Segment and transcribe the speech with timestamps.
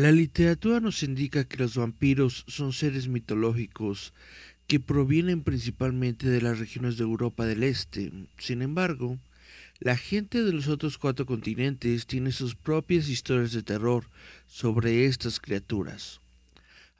[0.00, 4.14] La literatura nos indica que los vampiros son seres mitológicos
[4.66, 8.10] que provienen principalmente de las regiones de Europa del Este.
[8.38, 9.18] Sin embargo,
[9.78, 14.06] la gente de los otros cuatro continentes tiene sus propias historias de terror
[14.46, 16.22] sobre estas criaturas.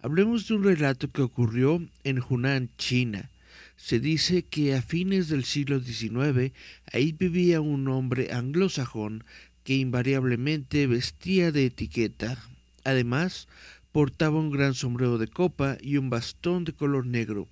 [0.02, 3.30] Hablemos de un relato que ocurrió en Hunan, China.
[3.78, 6.52] Se dice que a fines del siglo XIX
[6.92, 9.24] ahí vivía un hombre anglosajón
[9.64, 12.36] que invariablemente vestía de etiqueta.
[12.84, 13.48] Además,
[13.92, 17.48] portaba un gran sombrero de copa y un bastón de color negro.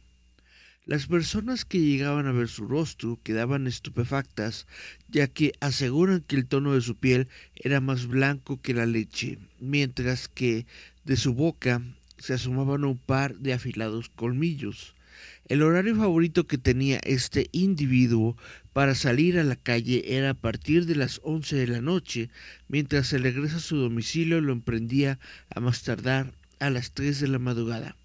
[0.88, 4.66] Las personas que llegaban a ver su rostro quedaban estupefactas,
[5.08, 9.38] ya que aseguran que el tono de su piel era más blanco que la leche,
[9.60, 10.64] mientras que
[11.04, 11.82] de su boca
[12.16, 14.94] se asomaban un par de afilados colmillos.
[15.46, 18.36] El horario favorito que tenía este individuo
[18.72, 22.30] para salir a la calle era a partir de las once de la noche,
[22.68, 25.18] mientras se regresa a su domicilio lo emprendía
[25.48, 27.96] a más tardar a las tres de la madrugada.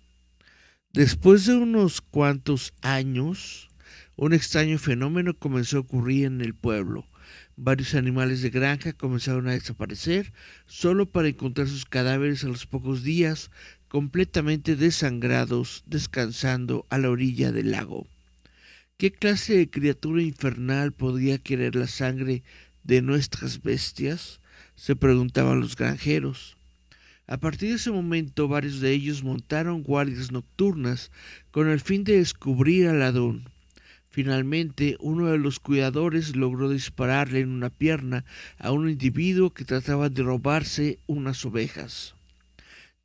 [0.94, 3.69] Después de unos cuantos años,
[4.16, 7.07] un extraño fenómeno comenzó a ocurrir en el pueblo.
[7.56, 10.34] Varios animales de granja comenzaron a desaparecer
[10.66, 13.52] solo para encontrar sus cadáveres a los pocos días
[13.94, 18.08] completamente desangrados, descansando a la orilla del lago.
[18.98, 22.42] ¿Qué clase de criatura infernal podría querer la sangre
[22.84, 24.40] de nuestras bestias?
[24.76, 26.58] se preguntaban los granjeros.
[27.28, 31.12] A partir de ese momento varios de ellos montaron guardias nocturnas
[31.52, 33.48] con el fin de descubrir al ladrón.
[34.09, 38.26] Finalmente, uno de los cuidadores logró dispararle en una pierna
[38.58, 42.16] a un individuo que trataba de robarse unas ovejas.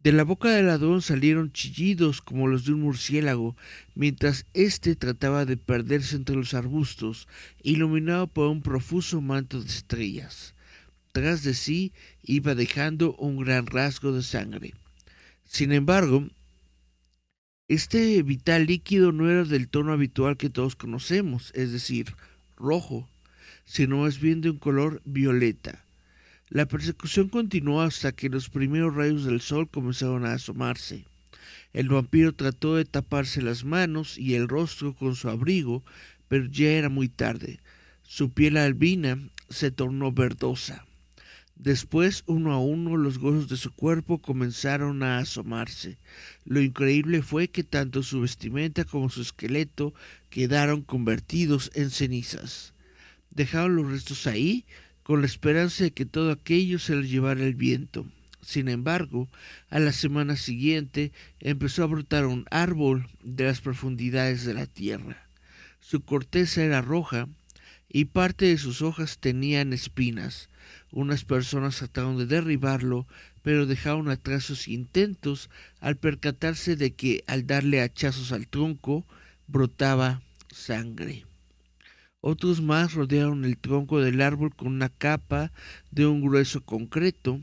[0.01, 3.57] De la boca del ladrón salieron chillidos como los de un murciélago,
[3.97, 7.27] mientras éste trataba de perderse entre los arbustos,
[7.65, 10.55] iluminado por un profuso manto de estrellas.
[11.11, 11.93] Tras de sí
[12.23, 14.75] iba dejando un gran rasgo de sangre.
[15.45, 16.29] Sin embargo,
[17.67, 22.15] este vital líquido no era del tono habitual que todos conocemos, es decir,
[22.57, 23.09] rojo,
[23.65, 25.85] sino más bien de un color violeta.
[26.51, 31.05] La persecución continuó hasta que los primeros rayos del sol comenzaron a asomarse.
[31.73, 35.85] El vampiro trató de taparse las manos y el rostro con su abrigo,
[36.29, 37.61] pero ya era muy tarde.
[38.03, 39.19] Su piel albina
[39.51, 40.87] se tornó verdosa.
[41.57, 45.99] Después, uno a uno, los huesos de su cuerpo comenzaron a asomarse.
[46.45, 49.93] Lo increíble fue que tanto su vestimenta como su esqueleto
[50.31, 52.75] quedaron convertidos en cenizas.
[53.31, 54.65] Dejaron los restos ahí,
[55.09, 58.05] con la esperanza de que todo aquello se lo llevara el viento.
[58.43, 59.27] Sin embargo,
[59.71, 65.27] a la semana siguiente empezó a brotar un árbol de las profundidades de la tierra.
[65.81, 67.27] Su corteza era roja
[67.89, 70.51] y parte de sus hojas tenían espinas.
[70.93, 73.07] Unas personas trataron de derribarlo,
[73.43, 75.49] pero dejaron atrás sus intentos
[75.81, 79.07] al percatarse de que al darle hachazos al tronco
[79.47, 80.21] brotaba
[80.51, 81.25] sangre.
[82.21, 85.53] Otros más rodearon el tronco del árbol con una capa
[85.91, 87.41] de un grueso concreto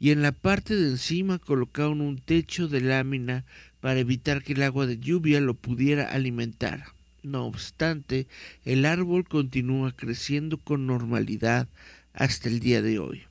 [0.00, 3.44] y en la parte de encima colocaron un techo de lámina
[3.80, 6.84] para evitar que el agua de lluvia lo pudiera alimentar.
[7.22, 8.26] No obstante,
[8.64, 11.68] el árbol continúa creciendo con normalidad
[12.12, 13.22] hasta el día de hoy.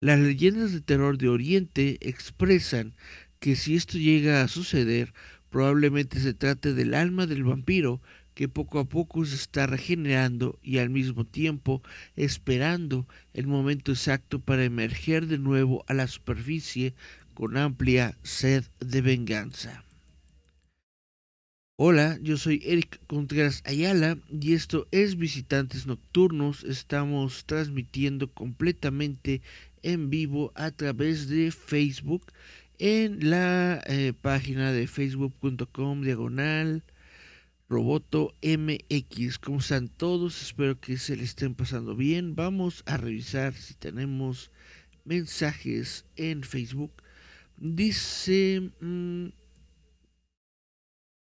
[0.00, 2.92] Las leyendas de terror de Oriente expresan
[3.40, 5.14] que si esto llega a suceder,
[5.50, 8.00] probablemente se trate del alma del vampiro
[8.34, 11.82] que poco a poco se está regenerando y al mismo tiempo
[12.16, 16.94] esperando el momento exacto para emerger de nuevo a la superficie
[17.32, 19.84] con amplia sed de venganza.
[21.76, 26.62] Hola, yo soy Eric Contreras Ayala y esto es Visitantes Nocturnos.
[26.62, 29.42] Estamos transmitiendo completamente
[29.82, 32.26] en vivo a través de Facebook
[32.78, 36.84] en la eh, página de facebook.com diagonal
[37.74, 39.38] Roboto MX.
[39.40, 40.42] ¿Cómo están todos?
[40.42, 42.36] Espero que se le estén pasando bien.
[42.36, 44.52] Vamos a revisar si tenemos
[45.04, 46.92] mensajes en Facebook.
[47.56, 49.30] Dice mm,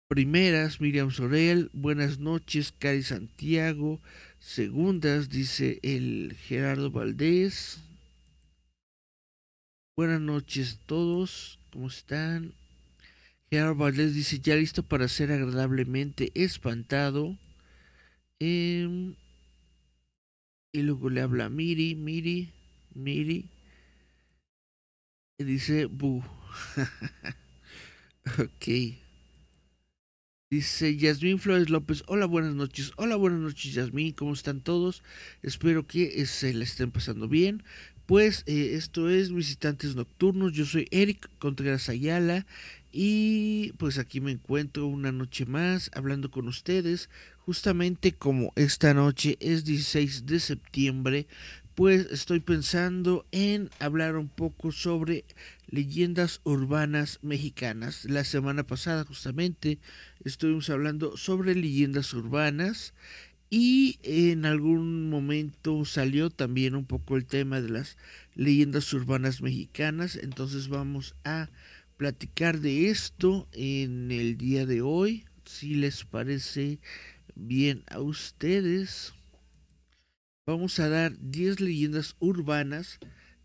[0.08, 4.00] primeras Miriam Sorel, buenas noches Cari Santiago.
[4.40, 7.78] Segundas dice el Gerardo Valdés.
[9.96, 12.52] Buenas noches a todos, ¿cómo están?
[13.52, 17.36] Gerard dice, ya listo para ser agradablemente espantado.
[18.40, 19.14] Em,
[20.72, 22.50] y luego le habla Miri, Miri,
[22.94, 23.50] Miri.
[25.38, 26.24] Y dice, bu.
[28.38, 28.96] ok.
[30.50, 35.02] Dice Yasmín Flores López, hola buenas noches, hola buenas noches Yasmín, ¿cómo están todos?
[35.42, 37.64] Espero que se la estén pasando bien.
[38.06, 42.46] Pues eh, esto es Visitantes Nocturnos, yo soy Eric Contreras Ayala
[42.92, 47.08] y pues aquí me encuentro una noche más hablando con ustedes,
[47.38, 51.26] justamente como esta noche es 16 de septiembre,
[51.74, 55.24] pues estoy pensando en hablar un poco sobre
[55.68, 58.04] leyendas urbanas mexicanas.
[58.04, 59.78] La semana pasada justamente
[60.22, 62.92] estuvimos hablando sobre leyendas urbanas
[63.48, 67.96] y en algún momento salió también un poco el tema de las
[68.34, 70.16] leyendas urbanas mexicanas.
[70.16, 71.48] Entonces vamos a
[72.02, 75.24] platicar de esto en el día de hoy.
[75.44, 76.80] Si les parece
[77.36, 79.14] bien a ustedes.
[80.44, 82.98] Vamos a dar 10 leyendas urbanas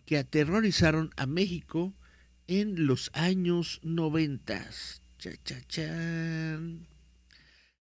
[0.07, 1.94] que aterrorizaron a México
[2.48, 4.68] en los años 90.
[5.19, 6.88] Cha, cha, chan.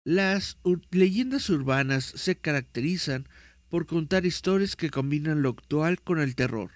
[0.03, 0.57] Las
[0.89, 3.27] leyendas urbanas se caracterizan
[3.69, 6.71] por contar historias que combinan lo actual con el terror.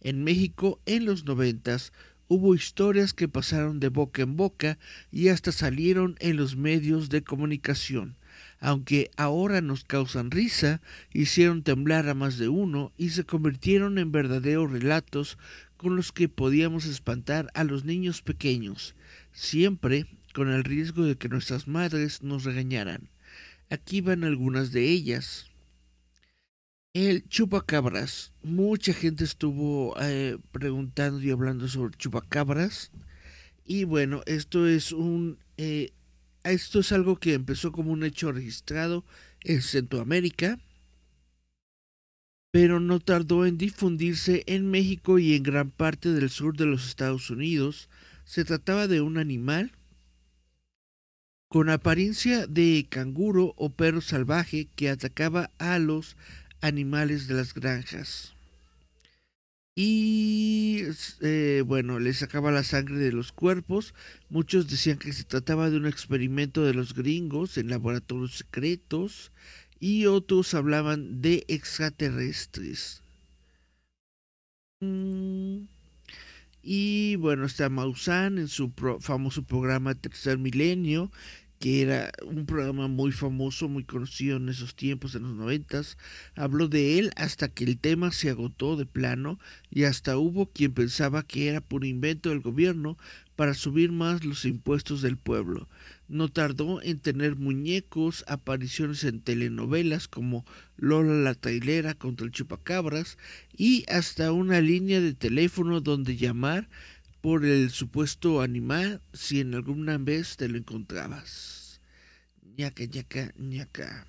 [0.00, 1.92] En México, en los noventas,
[2.28, 4.78] hubo historias que pasaron de boca en boca
[5.10, 8.16] y hasta salieron en los medios de comunicación.
[8.58, 10.80] Aunque ahora nos causan risa,
[11.12, 15.38] hicieron temblar a más de uno y se convirtieron en verdaderos relatos
[15.76, 18.94] con los que podíamos espantar a los niños pequeños,
[19.32, 23.08] siempre con el riesgo de que nuestras madres nos regañaran.
[23.68, 25.46] Aquí van algunas de ellas.
[26.98, 28.32] El chupacabras.
[28.42, 32.90] Mucha gente estuvo eh, preguntando y hablando sobre chupacabras.
[33.66, 35.92] Y bueno, esto es un eh,
[36.42, 39.04] esto es algo que empezó como un hecho registrado
[39.42, 40.58] en Centroamérica,
[42.50, 46.88] pero no tardó en difundirse en México y en gran parte del sur de los
[46.88, 47.90] Estados Unidos.
[48.24, 49.72] Se trataba de un animal
[51.48, 56.16] con apariencia de canguro o perro salvaje que atacaba a los
[56.60, 58.34] animales de las granjas.
[59.78, 60.84] Y
[61.20, 63.94] eh, bueno, le sacaba la sangre de los cuerpos.
[64.30, 69.32] Muchos decían que se trataba de un experimento de los gringos en laboratorios secretos.
[69.78, 73.02] Y otros hablaban de extraterrestres.
[74.80, 75.66] Mm.
[76.62, 81.12] Y bueno, está Maussan en su famoso programa Tercer Milenio,
[81.58, 85.96] que era un programa muy famoso, muy conocido en esos tiempos, en los noventas.
[86.34, 89.38] Habló de él hasta que el tema se agotó de plano
[89.70, 92.96] y hasta hubo quien pensaba que era por invento del gobierno
[93.36, 95.68] para subir más los impuestos del pueblo.
[96.08, 100.44] No tardó en tener muñecos, apariciones en telenovelas como
[100.76, 103.18] Lola la trailera contra el chupacabras
[103.56, 106.68] y hasta una línea de teléfono donde llamar
[107.26, 111.80] por el supuesto animal si en alguna vez te lo encontrabas.
[112.56, 114.06] ñaca, ñaca, ñaca.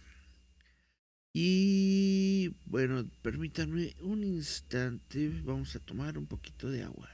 [1.34, 7.10] Y bueno, permítanme un instante, vamos a tomar un poquito de agua.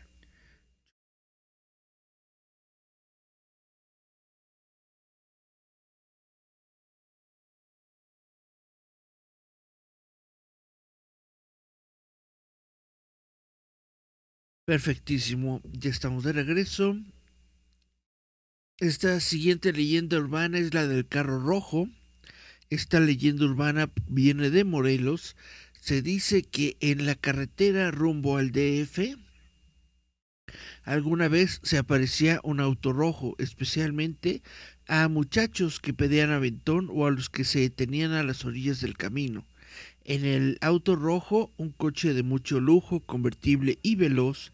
[14.65, 16.96] Perfectísimo, ya estamos de regreso.
[18.79, 21.89] Esta siguiente leyenda urbana es la del carro rojo.
[22.70, 25.36] Esta leyenda urbana viene de Morelos.
[25.82, 29.17] Se dice que en la carretera rumbo al DF
[30.86, 34.43] alguna vez se aparecía un auto rojo, especialmente
[34.88, 38.96] a muchachos que pedían aventón o a los que se detenían a las orillas del
[38.96, 39.46] camino.
[40.05, 44.51] En el auto rojo, un coche de mucho lujo, convertible y veloz,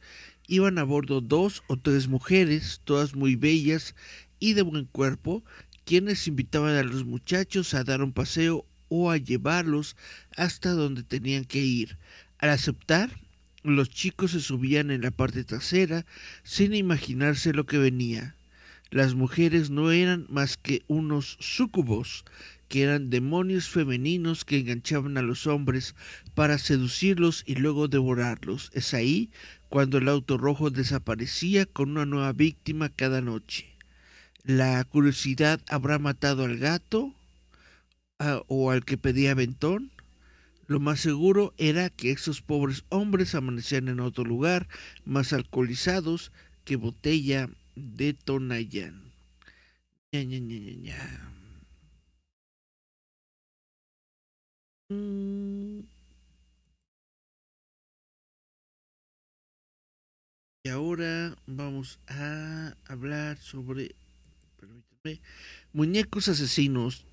[0.47, 3.95] iban a bordo dos o tres mujeres, todas muy bellas
[4.39, 5.43] y de buen cuerpo,
[5.85, 9.95] quienes invitaban a los muchachos a dar un paseo o a llevarlos
[10.37, 11.97] hasta donde tenían que ir.
[12.37, 13.09] Al aceptar,
[13.63, 16.05] los chicos se subían en la parte trasera
[16.43, 18.35] sin imaginarse lo que venía.
[18.91, 22.23] Las mujeres no eran más que unos súcubos
[22.69, 25.95] que eran demonios femeninos que enganchaban a los hombres
[26.35, 28.69] para seducirlos y luego devorarlos.
[28.73, 29.31] Es ahí
[29.67, 33.65] cuando el auto rojo desaparecía con una nueva víctima cada noche.
[34.43, 37.13] La curiosidad habrá matado al gato
[38.47, 39.91] o al que pedía ventón.
[40.67, 44.67] Lo más seguro era que esos pobres hombres amanecían en otro lugar,
[45.03, 46.31] más alcoholizados
[46.63, 49.09] que botella de Tonayán.
[50.11, 51.38] Mm.
[54.91, 55.85] Y
[60.71, 63.93] ahora vamos a hablar sobre
[65.73, 67.05] muñecos asesinos.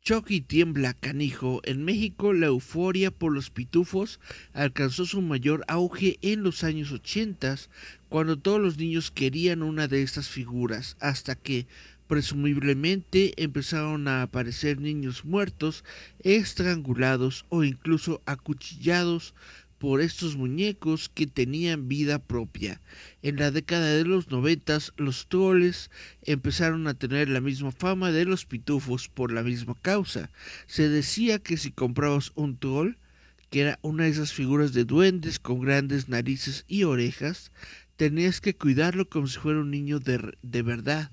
[0.00, 1.60] Choque y tiembla, canijo.
[1.64, 4.20] En México, la euforia por los pitufos
[4.52, 7.56] alcanzó su mayor auge en los años 80,
[8.08, 11.66] cuando todos los niños querían una de estas figuras, hasta que,
[12.06, 15.84] presumiblemente, empezaron a aparecer niños muertos,
[16.22, 19.34] estrangulados o incluso acuchillados
[19.82, 22.80] por estos muñecos que tenían vida propia.
[23.20, 25.90] En la década de los noventas, los troles
[26.22, 30.30] empezaron a tener la misma fama de los pitufos por la misma causa.
[30.68, 32.94] Se decía que si comprabas un troll,
[33.50, 37.50] que era una de esas figuras de duendes con grandes narices y orejas,
[37.96, 41.10] tenías que cuidarlo como si fuera un niño de, de verdad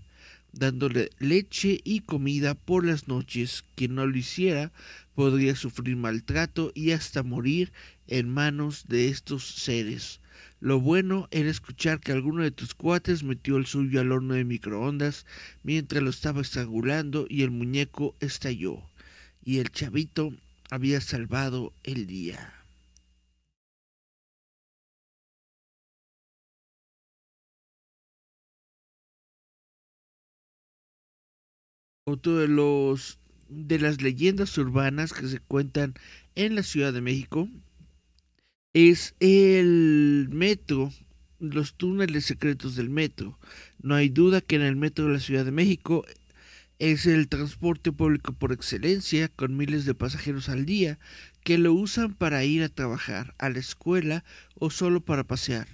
[0.53, 3.63] dándole leche y comida por las noches.
[3.75, 4.71] Quien no lo hiciera
[5.15, 7.71] podría sufrir maltrato y hasta morir
[8.07, 10.19] en manos de estos seres.
[10.61, 14.43] Lo bueno era escuchar que alguno de tus cuates metió el suyo al horno de
[14.43, 15.25] microondas
[15.63, 18.81] mientras lo estaba estrangulando y el muñeco estalló.
[19.43, 20.33] Y el chavito
[20.69, 22.58] había salvado el día.
[32.09, 35.93] Otro de los de las leyendas urbanas que se cuentan
[36.33, 37.47] en la Ciudad de México
[38.73, 40.91] es el metro,
[41.39, 43.37] los túneles secretos del metro.
[43.79, 46.03] No hay duda que en el metro de la Ciudad de México
[46.79, 50.97] es el transporte público por excelencia, con miles de pasajeros al día
[51.43, 54.23] que lo usan para ir a trabajar, a la escuela
[54.55, 55.67] o solo para pasear.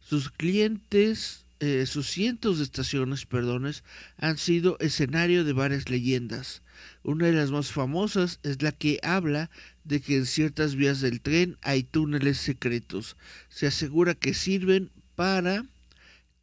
[0.00, 3.82] Sus clientes eh, sus cientos de estaciones, perdones,
[4.16, 6.62] han sido escenario de varias leyendas.
[7.02, 9.50] Una de las más famosas es la que habla
[9.84, 13.16] de que en ciertas vías del tren hay túneles secretos.
[13.48, 15.64] Se asegura que sirven para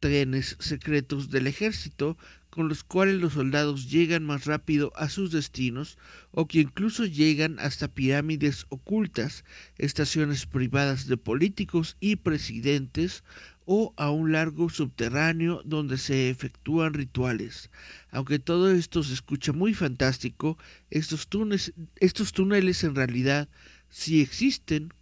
[0.00, 2.18] trenes secretos del ejército
[2.50, 5.98] con los cuales los soldados llegan más rápido a sus destinos
[6.30, 9.44] o que incluso llegan hasta pirámides ocultas,
[9.76, 13.24] estaciones privadas de políticos y presidentes
[13.66, 17.68] o a un largo subterráneo donde se efectúan rituales.
[18.10, 20.56] Aunque todo esto se escucha muy fantástico,
[20.88, 23.48] estos túneles, estos túneles en realidad
[23.90, 24.94] sí existen,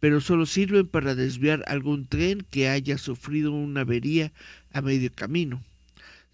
[0.00, 4.32] pero solo sirven para desviar algún tren que haya sufrido una avería
[4.72, 5.62] a medio camino.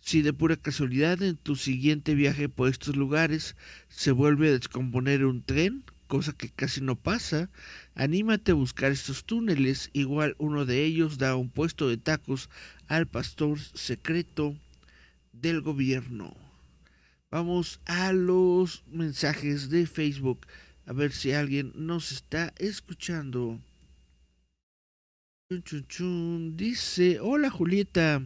[0.00, 3.56] Si de pura casualidad en tu siguiente viaje por estos lugares
[3.88, 7.50] se vuelve a descomponer un tren, cosa que casi no pasa,
[7.94, 12.48] anímate a buscar estos túneles, igual uno de ellos da un puesto de tacos
[12.88, 14.56] al pastor secreto
[15.32, 16.34] del gobierno.
[17.30, 20.46] Vamos a los mensajes de Facebook,
[20.86, 23.60] a ver si alguien nos está escuchando.
[26.56, 28.22] Dice, hola Julieta,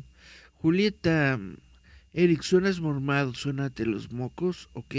[0.55, 1.39] Julieta,
[2.13, 4.95] Eric, suenas mormado, suénate los mocos, ok.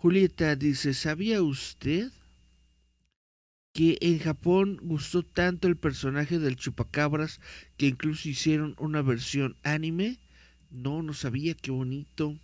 [0.00, 2.10] Julieta dice, ¿sabía usted
[3.74, 7.38] que en Japón gustó tanto el personaje del chupacabras
[7.76, 10.18] que incluso hicieron una versión anime?
[10.70, 12.38] No, no sabía, qué bonito.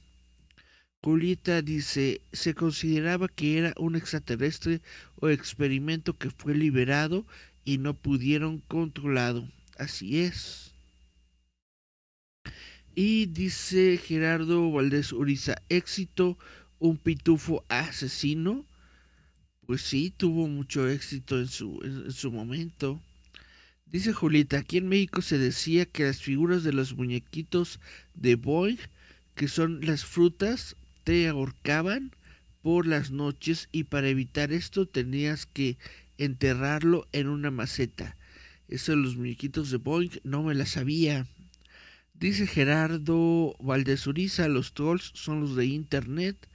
[1.02, 4.82] Julieta dice, se consideraba que era un extraterrestre
[5.14, 7.26] o experimento que fue liberado
[7.64, 9.48] y no pudieron controlado.
[9.78, 10.74] Así es.
[12.94, 16.36] Y dice Gerardo Valdés Uriza, éxito
[16.78, 18.66] un pitufo asesino,
[19.66, 23.00] pues sí, tuvo mucho éxito en su, en, su momento.
[23.86, 27.80] Dice Julieta, aquí en México se decía que las figuras de los muñequitos
[28.14, 28.78] de Boeing,
[29.34, 32.12] que son las frutas, te ahorcaban
[32.62, 35.78] por las noches y para evitar esto tenías que
[36.18, 38.16] enterrarlo en una maceta.
[38.68, 41.26] Eso de los muñequitos de Boeing no me la sabía.
[42.14, 46.48] Dice Gerardo Valdezuriza, los trolls son los de internet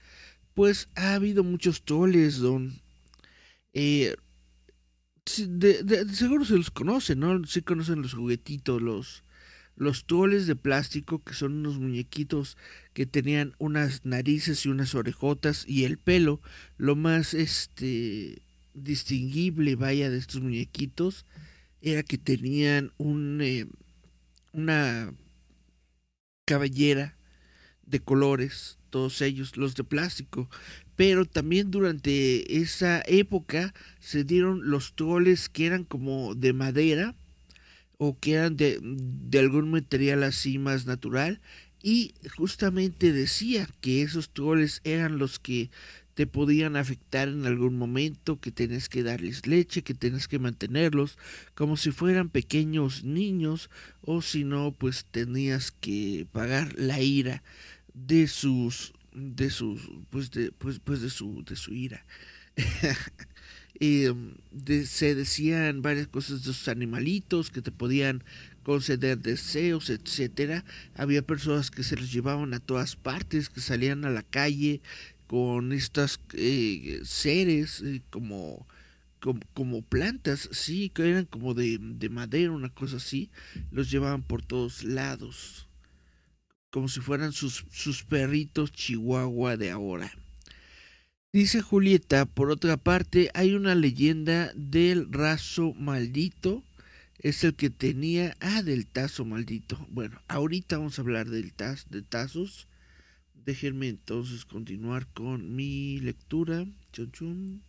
[0.54, 2.82] pues ha habido muchos toles, don.
[3.74, 4.16] Eh,
[5.48, 7.44] de, seguro se los conocen, ¿no?
[7.46, 9.24] Sí conocen los juguetitos, los,
[9.76, 12.58] los toles de plástico, que son unos muñequitos
[12.94, 16.42] que tenían unas narices y unas orejotas y el pelo.
[16.78, 18.42] Lo más este
[18.74, 21.26] distinguible, vaya, de estos muñequitos
[21.82, 23.68] era que tenían un, eh,
[24.54, 25.14] una
[26.46, 27.18] cabellera
[27.84, 30.50] de colores todos ellos, los de plástico.
[30.96, 37.16] Pero también durante esa época se dieron los troles que eran como de madera
[37.98, 41.42] o que eran de, de algún material así más natural.
[41.82, 45.72] Y justamente decía que esos troles eran los que
[46.14, 51.18] te podían afectar en algún momento, que tenés que darles leche, que tenés que mantenerlos
[51.56, 53.70] como si fueran pequeños niños,
[54.02, 57.44] o si no, pues tenías que pagar la ira
[57.94, 62.06] de sus de su pues de pues, pues de su de su ira.
[63.84, 64.36] Em,
[64.86, 68.24] se decían varias cosas de sus animalitos que te podían
[68.62, 70.64] conceder deseos etcétera.
[70.94, 74.82] Había personas que se los llevaban a todas partes que salían a la calle
[75.26, 78.68] con estas eh, seres eh, como
[79.54, 83.30] como, plantas, sí, que eran como de, de, madera, una cosa así,
[83.72, 85.68] los llevaban por todos lados,
[86.72, 90.12] como si fueran sus, sus perritos chihuahua de ahora.
[91.34, 96.64] Dice Julieta, por otra parte, hay una leyenda del raso maldito,
[97.20, 99.86] es el que tenía, ah, del tazo maldito.
[99.90, 102.68] Bueno, ahorita vamos a hablar del taz, de tazos.
[103.34, 106.66] Déjenme entonces continuar con mi lectura.
[106.92, 107.64] Chun, chun.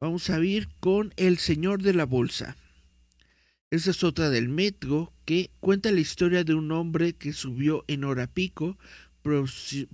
[0.00, 2.56] Vamos a ir con El Señor de la Bolsa.
[3.70, 8.02] Esa es otra del metro que cuenta la historia de un hombre que subió en
[8.02, 8.76] hora pico,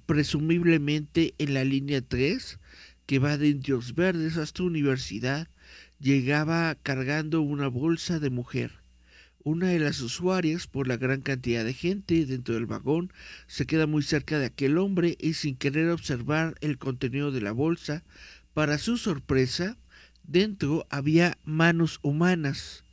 [0.07, 2.59] presumiblemente en la línea 3,
[3.05, 5.49] que va de Indios Verdes hasta Universidad,
[6.01, 8.81] llegaba cargando una bolsa de mujer.
[9.45, 13.13] Una de las usuarias, por la gran cantidad de gente dentro del vagón,
[13.47, 17.53] se queda muy cerca de aquel hombre y sin querer observar el contenido de la
[17.53, 18.05] bolsa,
[18.55, 19.77] para su sorpresa,
[20.29, 22.85] Dentro había manos humanas,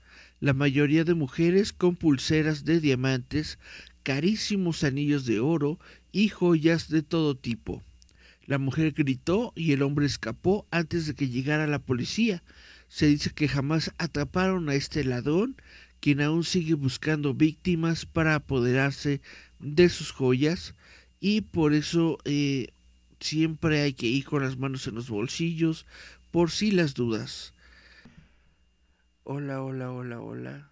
[0.43, 3.59] la mayoría de mujeres con pulseras de diamantes,
[4.03, 5.79] carísimos anillos de oro
[6.11, 7.81] y joyas de todo tipo.
[8.45, 12.43] La mujer gritó y el hombre escapó antes de que llegara la policía.
[12.89, 15.55] Se dice que jamás atraparon a este ladrón,
[16.01, 19.21] quien aún sigue buscando víctimas para apoderarse
[19.61, 20.75] de sus joyas
[21.21, 22.67] y por eso eh,
[23.21, 25.85] siempre hay que ir con las manos en los bolsillos
[26.31, 27.53] por si las dudas.
[29.25, 30.71] Hola, hola, hola, hola.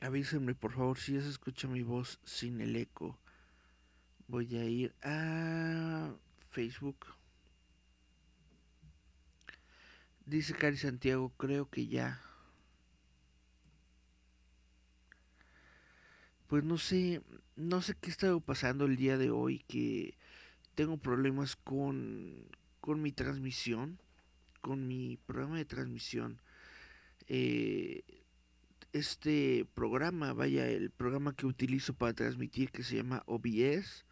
[0.00, 3.18] Avísenme por favor si ya se escucha mi voz sin el eco.
[4.28, 6.14] Voy a ir a
[6.48, 7.04] Facebook.
[10.24, 12.22] Dice Cari Santiago, creo que ya.
[16.46, 17.20] Pues no sé,
[17.56, 20.16] no sé qué está pasando el día de hoy, que
[20.74, 22.48] tengo problemas con,
[22.80, 24.00] con mi transmisión,
[24.62, 26.40] con mi programa de transmisión.
[27.28, 28.04] Eh,
[28.92, 34.04] este programa, vaya, el programa que utilizo para transmitir que se llama OBS,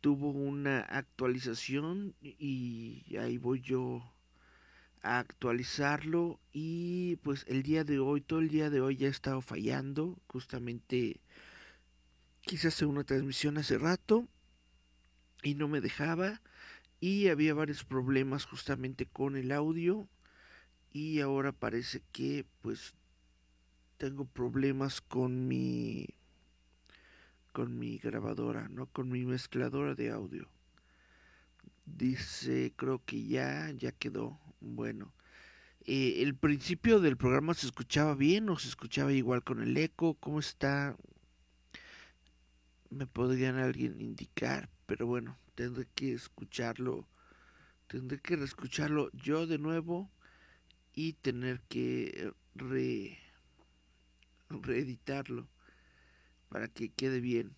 [0.00, 4.12] tuvo una actualización y ahí voy yo
[5.02, 9.10] a actualizarlo y pues el día de hoy, todo el día de hoy ya ha
[9.10, 11.20] estado fallando, justamente
[12.42, 14.28] quise hacer una transmisión hace rato
[15.42, 16.40] y no me dejaba
[17.00, 20.08] y había varios problemas justamente con el audio
[20.92, 22.94] y ahora parece que pues
[23.96, 26.06] tengo problemas con mi
[27.52, 30.48] con mi grabadora, no con mi mezcladora de audio.
[31.84, 34.40] Dice, creo que ya, ya quedó.
[34.60, 35.12] Bueno,
[35.84, 40.14] eh, el principio del programa se escuchaba bien o se escuchaba igual con el eco.
[40.14, 40.96] ¿Cómo está?
[42.88, 47.06] Me podrían alguien indicar, pero bueno, tendré que escucharlo,
[47.86, 50.10] tendré que reescucharlo yo de nuevo
[50.94, 53.18] y tener que re,
[54.48, 55.48] reeditarlo
[56.48, 57.54] para que quede bien.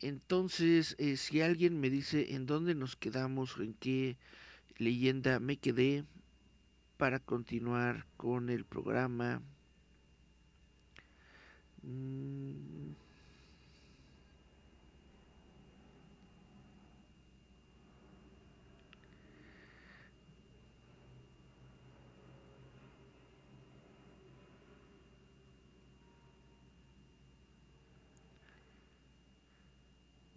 [0.00, 4.16] Entonces, eh, si alguien me dice en dónde nos quedamos, en qué
[4.78, 6.04] leyenda me quedé
[6.96, 9.42] para continuar con el programa.
[11.82, 12.92] Mm,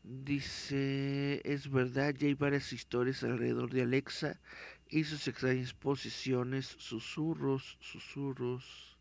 [0.03, 4.41] Dice, es verdad, ya hay varias historias alrededor de Alexa
[4.89, 8.97] y sus extrañas posiciones, susurros, susurros.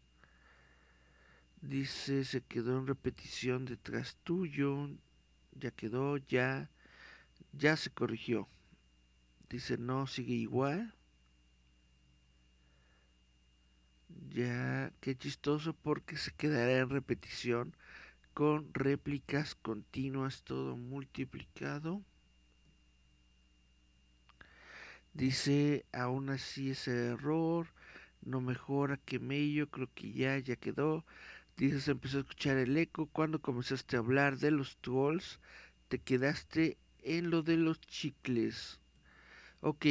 [1.60, 4.90] Dice, se quedó en repetición detrás tuyo,
[5.58, 6.70] ya quedó, ya,
[7.52, 8.48] ya se corrigió.
[9.50, 10.94] Dice, no, sigue igual.
[14.30, 17.74] Ya, qué chistoso porque se quedará en repetición
[18.34, 22.02] con réplicas continuas, todo multiplicado.
[25.14, 27.66] Dice, aún así ese error
[28.22, 31.04] no mejora que mello, creo que ya, ya quedó.
[31.56, 33.06] Dice, empezó a escuchar el eco.
[33.06, 35.38] Cuando comenzaste a hablar de los trolls,
[35.88, 38.80] te quedaste en lo de los chicles.
[39.60, 39.86] Ok,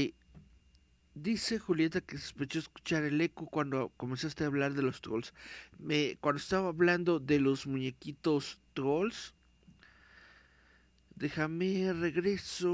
[1.13, 5.33] Dice Julieta que sospechó escuchar el eco cuando comenzaste a hablar de los trolls.
[5.77, 9.33] Me, cuando estaba hablando de los muñequitos trolls,
[11.21, 12.73] Déjame regreso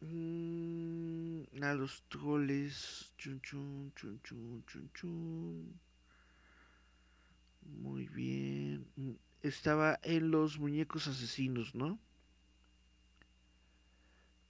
[0.00, 3.12] mm, a los troles.
[3.18, 5.80] Chun, chun, chun, chun, chun, chun.
[7.62, 8.86] Muy bien.
[8.94, 11.98] Mm, estaba en los muñecos asesinos, ¿no?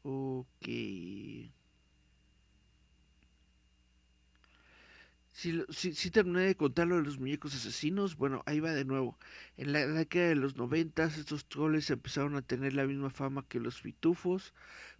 [0.02, 0.68] Ok.
[5.38, 9.16] Si, terminé de contar lo de los muñecos asesinos, bueno, ahí va de nuevo.
[9.56, 13.60] En la década de los noventas, estos troles empezaron a tener la misma fama que
[13.60, 14.52] los pitufos.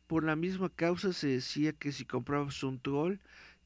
[0.06, 3.16] Por la misma causa se decía que si comprabas un troll,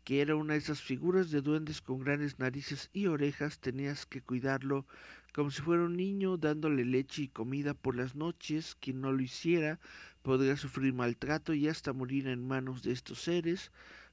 [0.03, 4.23] que era una de esas figuras de duendes con grandes narices y orejas, tenías que
[4.23, 4.87] cuidarlo
[5.35, 8.79] como si fuera un niño, dándole leche y comida por las noches.
[8.81, 9.79] Quien no lo hiciera
[10.23, 13.71] podría sufrir maltrato y hasta morir en manos de estos seres.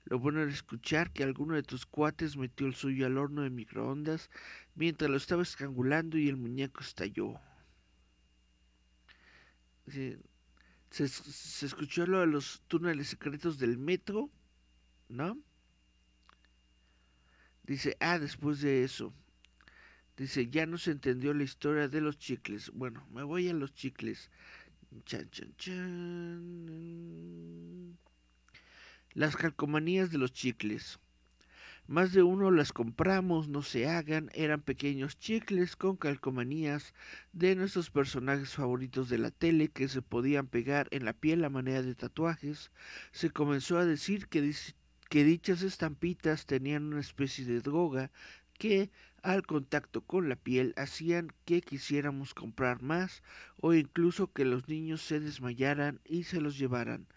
[0.10, 3.52] Lo bueno era escuchar que alguno de tus cuates metió el suyo al horno de
[3.52, 4.32] microondas
[4.74, 7.40] mientras lo estaba estrangulando y el muñeco estalló.
[9.88, 10.18] Se,
[10.90, 14.32] se, escuchó lo de los túneles secretos del metro,
[15.10, 15.38] ¿no?
[17.64, 19.14] Dice, ah, después de eso.
[20.18, 22.72] Dice, ya no se entendió la historia de los chicles.
[22.74, 24.32] Bueno, me voy a los chicles.
[25.06, 26.80] Chan, chan, chan.
[29.16, 31.00] Las calcomanías de los chicles.
[31.88, 36.94] Más de uno las compramos, no se hagan, eran pequeños chicles con calcomanías
[37.34, 41.50] de nuestros personajes favoritos de la tele que se podían pegar en la piel a
[41.50, 42.70] manera de tatuajes.
[43.12, 44.54] Se comenzó a decir que,
[45.24, 48.12] dichas estampitas tenían una especie de droga
[48.60, 48.92] que
[49.24, 53.24] al contacto con la piel hacían que quisiéramos comprar más
[53.58, 57.08] o incluso que los niños se desmayaran y se los llevaran.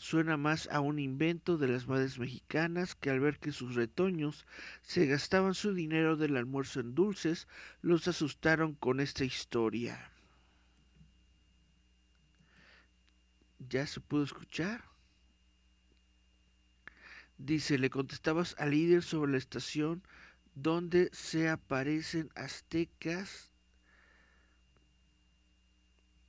[0.00, 4.46] Suena más a un invento de las madres mexicanas que al ver que sus retoños
[4.80, 7.46] se gastaban su dinero del almuerzo en dulces,
[7.82, 10.10] los asustaron con esta historia.
[13.58, 14.84] ¿Ya se pudo escuchar?
[17.36, 20.02] Dice, le contestabas al líder sobre la estación
[20.54, 23.52] donde se aparecen aztecas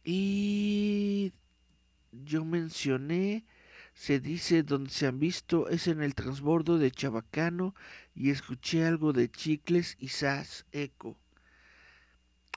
[0.03, 1.31] y
[2.11, 3.45] yo mencioné
[4.01, 7.75] se dice donde se han visto es en el transbordo de Chabacano
[8.15, 11.19] y escuché algo de chicles y sas eco.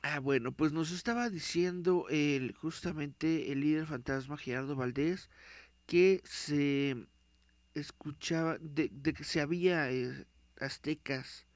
[0.02, 5.28] Ah, bueno, pues nos estaba diciendo el, justamente el líder fantasma Gerardo Valdés
[5.84, 6.96] que se
[7.74, 10.26] escuchaba de, que se había eh,
[10.60, 11.46] aztecas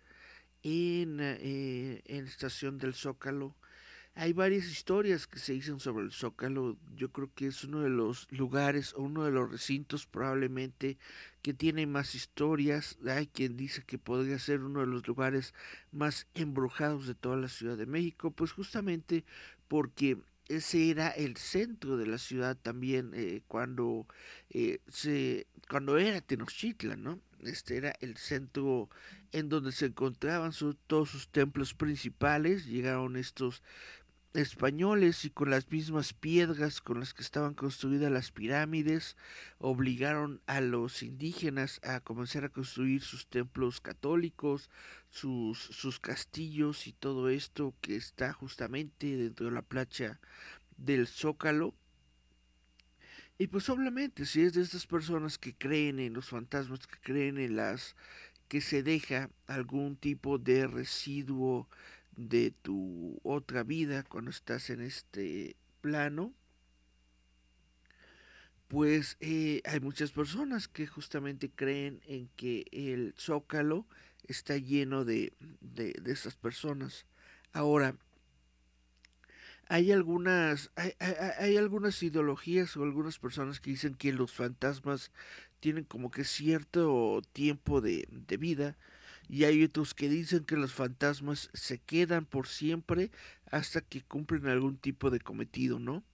[0.63, 3.57] en, eh, en estación del Zócalo.
[4.21, 6.77] Hay varias historias que se dicen sobre el Zócalo.
[6.97, 10.99] Yo creo que es uno de los lugares o uno de los recintos probablemente
[11.41, 12.99] que tiene más historias.
[13.07, 15.55] Hay quien dice que podría ser uno de los lugares
[15.93, 19.25] más embrujados de toda la Ciudad de México, pues justamente
[19.69, 24.09] porque ese era el centro de la ciudad también eh, cuando
[24.51, 27.21] eh, se cuando era Tenochtitlan, ¿no?
[27.45, 28.89] este era el centro
[29.33, 30.53] en donde se encontraban
[30.87, 33.63] todos sus templos principales, llegaron estos
[34.35, 39.17] españoles y con las mismas piedras con las que estaban construidas las pirámides
[39.59, 44.71] obligaron a los indígenas a comenzar a construir sus templos católicos,
[45.11, 50.21] sus, sus castillos y todo esto que está justamente dentro de la playa
[50.77, 51.75] del Zócalo.
[53.39, 57.39] Y pues obviamente, si es de estas personas que creen en los fantasmas, que creen
[57.39, 57.95] en las
[58.49, 61.69] que se deja algún tipo de residuo
[62.19, 66.35] de tu otra vida cuando estás en este plano,
[68.67, 73.87] pues eh, hay muchas personas que justamente creen en que el zócalo
[74.25, 77.07] está lleno de, de, de esas personas.
[77.53, 77.95] Ahora,
[79.69, 85.13] hay algunas hay, hay, algunas ideologías o algunas personas que dicen que los fantasmas
[85.61, 88.77] tienen como que cierto tiempo de, de, vida
[89.29, 93.11] y hay otros que dicen que los fantasmas se quedan por siempre
[93.51, 96.05] hasta que cumplen algún tipo de cometido, ¿no?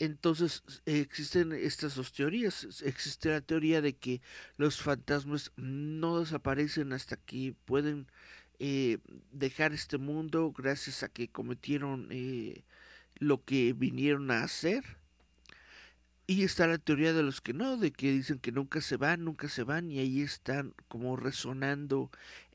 [0.00, 2.82] Entonces existen estas dos teorías.
[2.82, 4.22] Existe la teoría de que
[4.56, 8.06] los fantasmas no desaparecen hasta que pueden
[8.58, 8.98] eh,
[9.30, 12.64] dejar este mundo gracias a que cometieron eh,
[13.18, 14.84] lo que vinieron a hacer.
[16.26, 19.24] Y está la teoría de los que no, de que dicen que nunca se van,
[19.24, 22.10] nunca se van y ahí están como resonando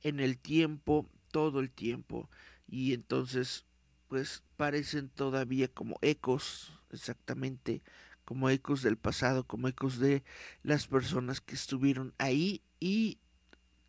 [0.05, 2.29] en el tiempo, todo el tiempo.
[2.67, 3.65] Y entonces,
[4.07, 7.81] pues parecen todavía como ecos, exactamente,
[8.23, 10.23] como ecos del pasado, como ecos de
[10.61, 13.17] las personas que estuvieron ahí y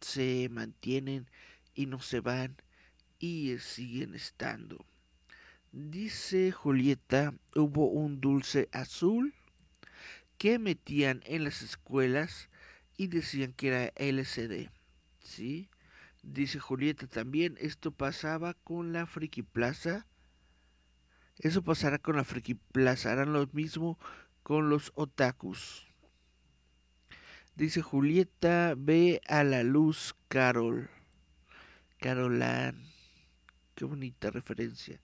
[0.01, 1.29] se mantienen
[1.75, 2.57] y no se van
[3.19, 4.87] y siguen estando.
[5.73, 9.35] Dice Julieta, hubo un dulce azul
[10.39, 12.49] que metían en las escuelas
[12.97, 14.71] y decían que era LCD.
[15.21, 15.69] ¿Sí?
[16.27, 20.07] Dice Julieta también, esto pasaba con la Friki Plaza.
[21.39, 23.13] Eso pasará con la Friki Plaza.
[23.13, 23.97] Harán lo mismo
[24.43, 25.87] con los otakus.
[27.55, 30.91] Dice Julieta, ve a la luz, Carol.
[32.01, 32.83] Carolán.
[33.77, 35.01] Qué bonita referencia.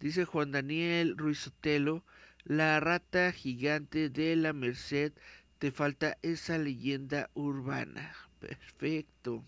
[0.00, 2.04] Dice Juan Daniel Ruiz Otelo,
[2.42, 5.12] la rata gigante de la Merced,
[5.58, 8.12] te falta esa leyenda urbana.
[8.40, 9.44] Perfecto.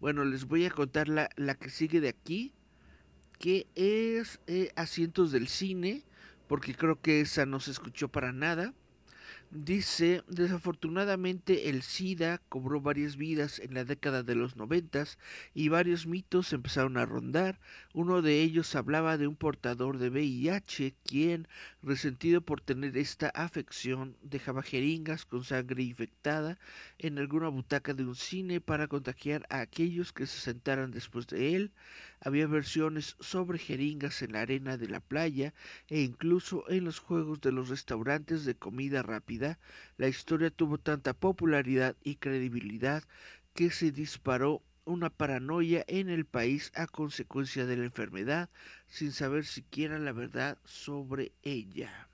[0.00, 2.54] Bueno, les voy a contar la, la que sigue de aquí,
[3.38, 6.04] que es eh, Asientos del Cine,
[6.48, 8.72] porque creo que esa no se escuchó para nada.
[9.50, 15.18] Dice, desafortunadamente el SIDA cobró varias vidas en la década de los noventas
[15.54, 17.60] y varios mitos empezaron a rondar.
[17.92, 21.48] Uno de ellos hablaba de un portador de VIH quien,
[21.82, 26.56] resentido por tener esta afección, dejaba jeringas con sangre infectada
[26.98, 31.56] en alguna butaca de un cine para contagiar a aquellos que se sentaran después de
[31.56, 31.72] él.
[32.20, 35.52] Había versiones sobre jeringas en la arena de la playa
[35.88, 39.58] e incluso en los juegos de los restaurantes de comida rápida
[39.96, 43.02] la historia tuvo tanta popularidad y credibilidad
[43.54, 48.50] que se disparó una paranoia en el país a consecuencia de la enfermedad
[48.88, 52.08] sin saber siquiera la verdad sobre ella.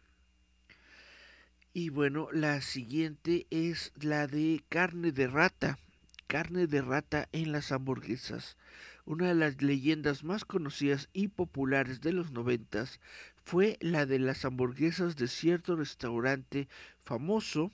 [1.73, 5.79] Y bueno, la siguiente es la de carne de rata.
[6.27, 8.57] Carne de rata en las hamburguesas.
[9.05, 12.99] Una de las leyendas más conocidas y populares de los noventas
[13.45, 16.67] fue la de las hamburguesas de cierto restaurante
[17.05, 17.71] famoso.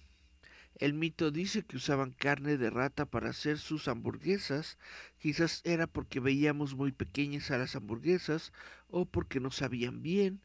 [0.76, 4.78] El mito dice que usaban carne de rata para hacer sus hamburguesas,
[5.18, 8.52] quizás era porque veíamos muy pequeñas a las hamburguesas
[8.88, 10.40] o porque no sabían bien.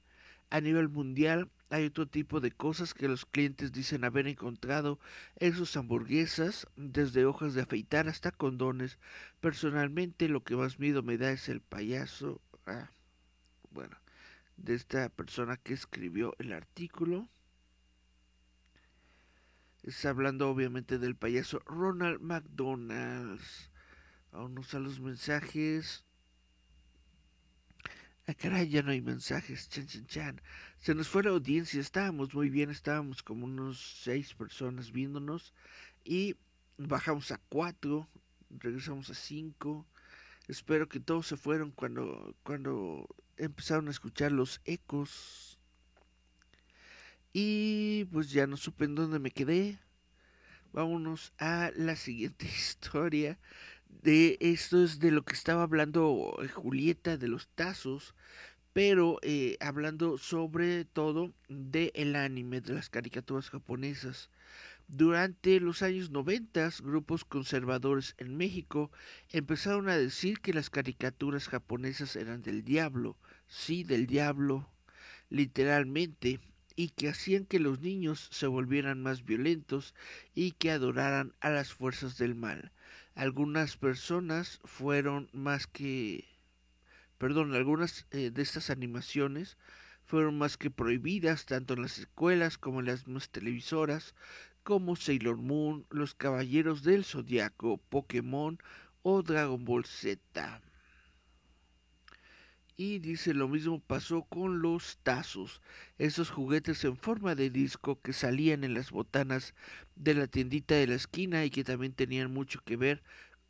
[0.49, 4.99] A nivel mundial hay otro tipo de cosas que los clientes dicen haber encontrado
[5.35, 8.97] en sus hamburguesas, desde hojas de afeitar hasta condones.
[9.41, 12.41] Personalmente lo que más miedo me da es el payaso.
[12.65, 12.91] Ah,
[13.71, 13.97] bueno,
[14.55, 17.27] de esta persona que escribió el artículo.
[19.87, 23.71] Está hablando obviamente del payaso Ronald McDonald's.
[24.33, 26.03] Vamos a los mensajes.
[28.27, 29.69] Ah, caray, ya no hay mensajes.
[29.69, 30.41] Chan, chan, chan.
[30.77, 31.79] Se nos fue la audiencia.
[31.79, 32.69] Estábamos muy bien.
[32.69, 35.53] Estábamos como unos seis personas viéndonos.
[36.03, 36.35] Y
[36.77, 38.09] bajamos a cuatro.
[38.49, 39.87] Regresamos a cinco.
[40.49, 45.56] Espero que todos se fueron cuando, cuando empezaron a escuchar los ecos.
[47.39, 49.77] Y pues ya no supe en dónde me quedé.
[50.73, 53.37] Vámonos a la siguiente historia.
[53.87, 58.15] De esto es de lo que estaba hablando eh, Julieta de los tazos.
[58.73, 64.31] Pero eh, hablando sobre todo de el anime, de las caricaturas japonesas.
[64.87, 68.89] Durante los años 90, grupos conservadores en México
[69.29, 74.67] empezaron a decir que las caricaturas japonesas eran del diablo, sí, del diablo,
[75.29, 76.39] literalmente,
[76.77, 79.95] y que hacían que los niños se volvieran más violentos
[80.35, 82.71] y que adoraran a las fuerzas del mal.
[83.15, 86.29] Algunas personas fueron más que...
[87.17, 89.57] Perdón, algunas eh, de estas animaciones
[90.05, 94.13] fueron más que prohibidas tanto en las escuelas como en las televisoras,
[94.61, 98.59] como Sailor Moon, Los Caballeros del Zodiaco, Pokémon
[99.01, 100.61] o Dragon Ball Z.
[102.79, 105.61] Y dice lo mismo pasó con los tazos,
[105.97, 109.55] esos juguetes en forma de disco que salían en las botanas
[109.95, 113.01] de la tiendita de la esquina y que también tenían mucho que ver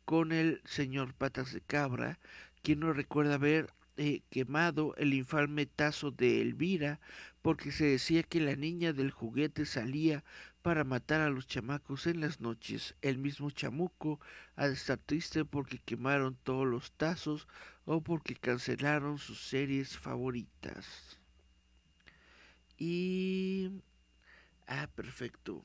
[0.06, 2.18] con el señor Patas de Cabra,
[2.62, 7.00] quien no recuerda haber eh, quemado el infame tazo de Elvira
[7.42, 10.24] porque se decía que la niña del juguete salía
[10.62, 12.94] para matar a los chamacos en las noches.
[13.02, 14.20] El mismo chamuco
[14.54, 17.48] ha de estar triste porque quemaron todos los tazos
[17.86, 21.18] o porque cancelaron sus series favoritas.
[22.76, 23.72] Y...
[24.68, 25.64] Ah, perfecto.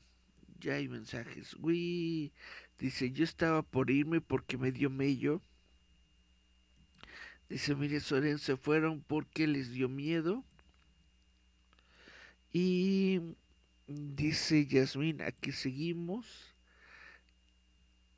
[0.58, 1.54] Ya hay mensajes.
[1.60, 2.32] Uy,
[2.78, 5.40] dice, yo estaba por irme porque me dio mello.
[7.48, 10.44] Dice, mire, Soren, se fueron porque les dio miedo.
[12.52, 13.20] Y
[13.86, 16.54] Dice Yasmin, aquí seguimos.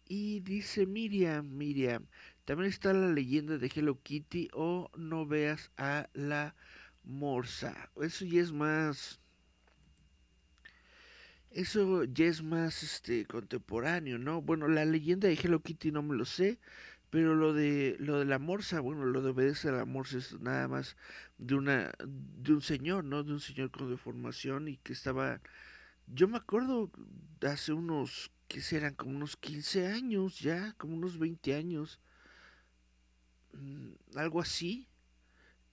[0.09, 2.07] Y dice Miriam, Miriam,
[2.45, 6.55] también está la leyenda de Hello Kitty o no veas a la
[7.03, 7.91] morsa.
[8.01, 9.21] Eso ya es más...
[11.51, 14.43] Eso ya es más este contemporáneo, ¿no?
[14.43, 16.61] Bueno, la leyenda de Hello Kitty no me lo sé,
[17.11, 20.41] Pero lo de lo de la morsa, bueno, lo de obedecer a la morsa es
[20.41, 20.97] nada más
[21.39, 23.23] de una de un señor, ¿no?
[23.23, 25.41] De un señor con deformación y que estaba
[26.07, 26.91] yo me acuerdo
[27.43, 32.01] hace unos que serán como unos 15 años ya, como unos 20 años.
[33.53, 34.89] Mm, algo así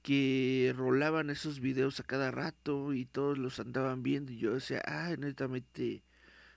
[0.01, 4.81] que rolaban esos videos a cada rato y todos los andaban viendo y yo decía,
[4.85, 6.03] ah, netamente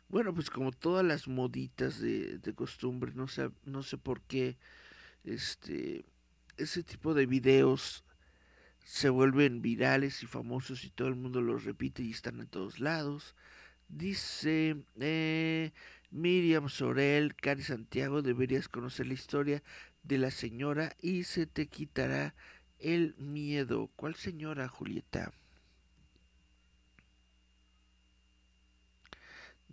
[0.09, 4.57] bueno, pues como todas las moditas de, costumbre, no sé, no sé por qué
[5.25, 6.05] este
[6.57, 8.05] ese tipo de videos
[8.85, 12.79] se vuelven virales y famosos y todo el mundo los repite y están en todos
[12.79, 13.35] lados.
[13.89, 15.73] Dice eh,
[16.11, 19.63] Miriam Sorel, Cari Santiago, deberías conocer la historia
[20.03, 22.35] de la señora y se te quitará
[22.79, 23.91] el miedo.
[23.97, 25.33] ¿Cuál señora, Julieta?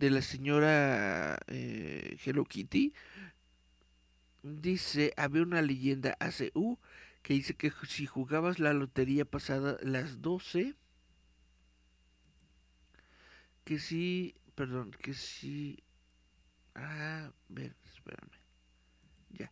[0.04, 2.92] De la señora eh, Hello Kitty,
[4.42, 6.78] dice, había una leyenda ACU
[7.22, 10.74] que dice que si jugabas la lotería pasada las 12,
[13.64, 15.82] que si, perdón, que si,
[16.74, 18.38] ah, ver, espérame,
[19.30, 19.50] ya,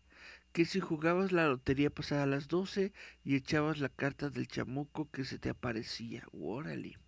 [0.53, 2.93] que si jugabas la lotería pasada a las 12
[3.25, 6.99] y echabas la carta del chamuco que se te aparecía, órale.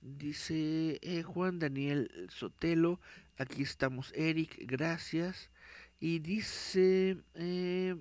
[0.00, 3.00] Dice eh, Juan Daniel Sotelo,
[3.38, 5.50] aquí estamos Eric, gracias.
[5.98, 7.96] Y dice eh,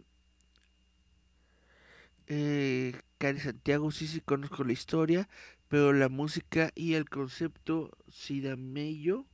[2.27, 5.29] eh, Cari Santiago, sí, sí conozco la historia,
[5.67, 9.25] pero la música y el concepto Sidamello.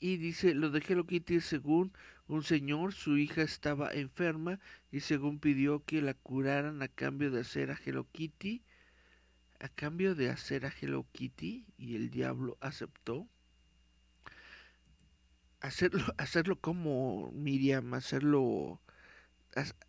[0.00, 1.92] Y dice, lo de Hello Kitty según
[2.26, 4.58] un señor, su hija estaba enferma
[4.90, 8.62] y según pidió que la curaran a cambio de hacer a Hello Kitty
[9.62, 13.28] a cambio de hacer a Hello Kitty y el diablo aceptó
[15.60, 18.82] hacerlo hacerlo como Miriam hacerlo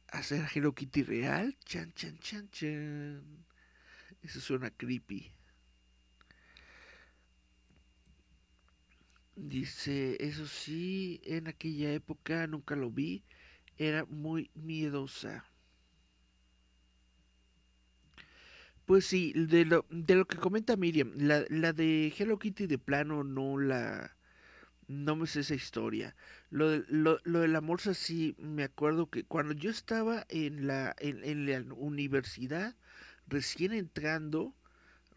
[0.09, 3.45] hacer a Hello Kitty real chan chan chan chan.
[4.21, 5.31] Eso suena creepy.
[9.35, 13.23] Dice eso sí en aquella época nunca lo vi.
[13.77, 15.43] Era muy miedosa
[18.85, 22.77] Pues sí, de lo, de lo que comenta Miriam, la, la de Hello Kitty de
[22.77, 24.15] plano no la...
[24.87, 26.15] No me sé esa historia.
[26.49, 27.61] Lo de, lo, lo de la
[27.93, 32.75] sí me acuerdo que cuando yo estaba en la, en, en la universidad,
[33.27, 34.53] recién entrando,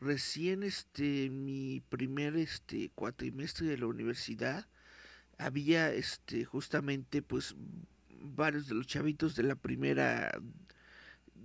[0.00, 4.68] recién este mi primer este cuatrimestre de la universidad,
[5.38, 7.56] había este justamente pues
[8.20, 10.32] varios de los chavitos de la primera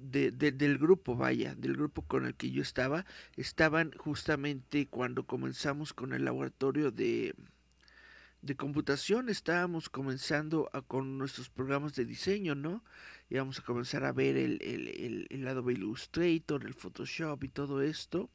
[0.02, 5.94] de, del grupo, vaya, del grupo con el que yo estaba, estaban justamente cuando comenzamos
[5.94, 7.36] con el laboratorio de,
[8.42, 12.84] de computación, estábamos comenzando a, con nuestros programas de diseño, ¿no?
[13.30, 17.82] Íbamos a comenzar a ver el, el, el, el Adobe Illustrator, el Photoshop y todo
[17.82, 18.30] esto.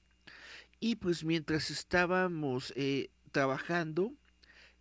[0.81, 4.13] Y pues mientras estábamos eh, trabajando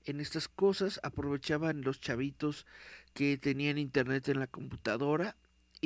[0.04, 2.66] en estas cosas, aprovechaban los chavitos
[3.14, 5.36] que tenían internet en la computadora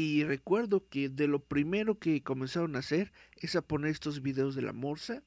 [0.02, 4.56] y recuerdo que de lo primero que comenzaron a hacer es a poner estos videos
[4.56, 5.24] de la morsa.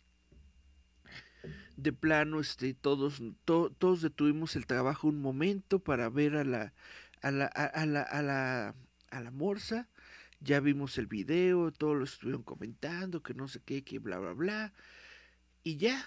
[1.77, 6.73] De plano, este, todos, todos detuvimos el trabajo un momento para ver a la,
[7.21, 8.75] a la, a, la, a la,
[9.11, 9.91] a la morsa.
[10.41, 14.33] Ya vimos el video, todos lo estuvieron comentando, que no sé qué, que bla, bla,
[14.33, 14.73] bla.
[15.65, 16.03] Y ya,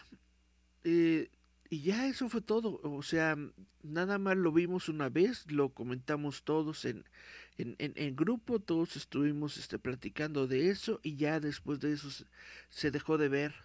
[0.83, 1.29] eh,
[1.69, 2.79] y ya eso fue todo.
[2.81, 3.37] O sea,
[3.83, 7.05] nada más lo vimos una vez, lo comentamos todos en,
[7.57, 12.09] en, en, grupo, todos estuvimos este, platicando de eso y ya después de eso
[12.69, 13.55] se, dejó de ver.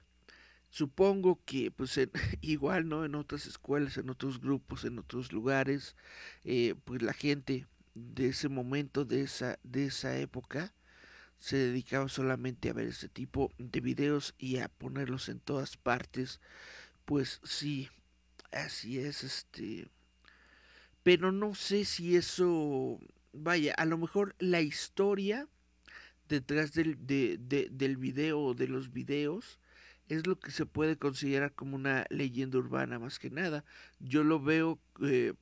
[0.69, 1.99] Supongo que pues
[2.41, 3.05] igual, ¿no?
[3.05, 5.97] En otras escuelas, en otros grupos, en otros lugares,
[6.45, 10.73] eh, pues la gente de ese momento, de esa, de esa época,
[11.39, 16.41] se dedicaba solamente a ver ese tipo de videos y a ponerlos en todas partes
[17.11, 17.89] pues sí,
[18.53, 19.89] así es, este.
[21.03, 23.01] Pero no sé si eso.
[23.33, 25.49] Vaya, a lo mejor la historia
[26.29, 27.39] detrás del, de,
[27.71, 29.59] del video o de los videos
[30.09, 33.65] es lo que se puede considerar como una leyenda urbana más que nada.
[34.01, 35.35] Yo lo veo eh,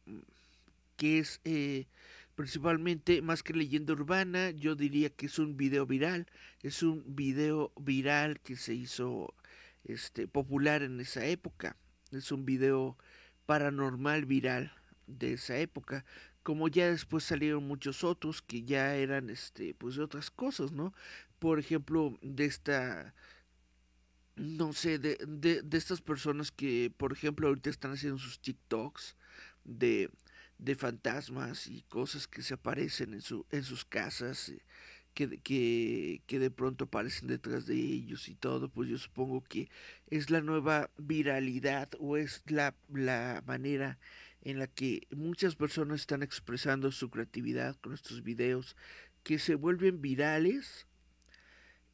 [0.97, 1.87] que es eh,
[2.35, 6.27] principalmente más que leyenda urbana, yo diría que es un video viral,
[6.63, 9.35] es un video viral que se hizo
[9.85, 11.77] este, popular en esa época.
[12.13, 12.99] Es un video
[13.47, 14.73] paranormal viral
[15.07, 16.05] de esa época.
[16.43, 20.95] Como ya después salieron muchos otros que ya eran este, pues de otras cosas, ¿no?
[21.39, 23.15] Por ejemplo, de esta
[24.39, 29.17] no sé, de, de, de, estas personas que, por ejemplo, ahorita están haciendo sus TikToks
[29.65, 30.11] de,
[30.59, 34.63] de fantasmas y cosas que se aparecen en, su, en sus casas, eh,
[35.15, 39.69] que, que, que, de pronto aparecen detrás de ellos y todo, pues yo supongo que
[40.09, 43.99] es la nueva viralidad o es la, la manera
[44.43, 48.77] en la que muchas personas están expresando su creatividad con estos videos
[49.23, 50.87] que se vuelven virales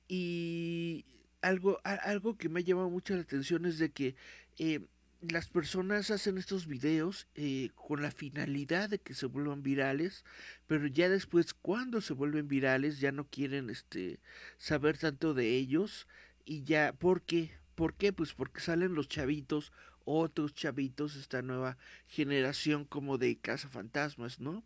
[0.08, 1.04] y
[1.40, 4.14] algo, algo que me ha llamado mucho la atención es de que
[4.58, 4.80] eh,
[5.20, 10.24] las personas hacen estos videos eh, con la finalidad de que se vuelvan virales,
[10.66, 14.20] pero ya después cuando se vuelven virales ya no quieren este
[14.58, 16.06] saber tanto de ellos
[16.44, 17.52] y ya ¿por qué?
[17.74, 18.12] ¿Por qué?
[18.12, 19.72] Pues porque salen los chavitos,
[20.04, 21.76] otros chavitos, esta nueva
[22.06, 24.64] generación como de cazafantasmas, ¿no?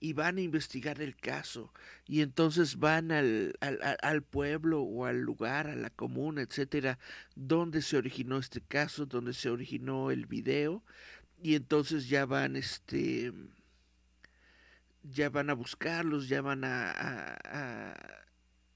[0.00, 1.72] y van a investigar el caso
[2.06, 6.98] y entonces van al, al, al, pueblo o al lugar, a la comuna, etcétera,
[7.36, 10.82] donde se originó este caso, donde se originó el video
[11.42, 13.32] y entonces ya van este
[15.02, 18.24] ya van a buscarlos, ya van a, a,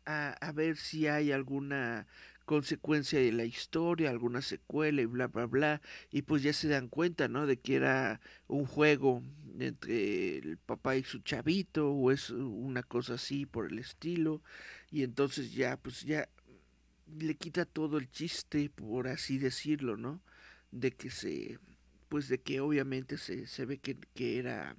[0.06, 2.06] a, a ver si hay alguna
[2.44, 6.88] consecuencia de la historia, alguna secuela y bla, bla, bla, y pues ya se dan
[6.88, 7.46] cuenta, ¿no?
[7.46, 9.22] De que era un juego
[9.58, 14.42] entre el papá y su chavito, o es una cosa así por el estilo,
[14.90, 16.28] y entonces ya, pues ya
[17.18, 20.20] le quita todo el chiste, por así decirlo, ¿no?
[20.70, 21.58] De que se,
[22.08, 24.76] pues de que obviamente se, se ve que, que era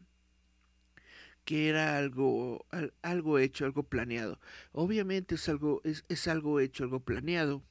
[1.46, 2.66] que era algo,
[3.04, 4.40] algo hecho, algo planeado.
[4.72, 7.64] Obviamente es algo, es, es algo hecho, algo planeado.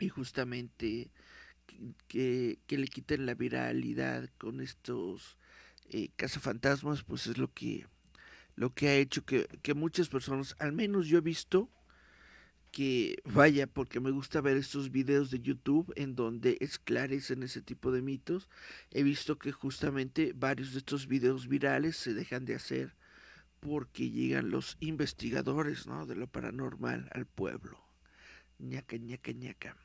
[0.00, 1.10] Y justamente
[2.06, 5.36] que, que, le quiten la viralidad con estos
[5.90, 7.86] eh, cazafantasmas, pues es lo que,
[8.56, 11.68] lo que ha hecho que, que muchas personas, al menos yo he visto,
[12.70, 17.92] que vaya, porque me gusta ver estos videos de YouTube en donde esclarecen ese tipo
[17.92, 18.48] de mitos.
[18.90, 22.94] He visto que justamente varios de estos videos virales se dejan de hacer
[23.60, 26.06] porque llegan los investigadores ¿no?
[26.06, 27.78] de lo paranormal al pueblo.
[28.58, 29.76] ñaca, ñaca, ñaca.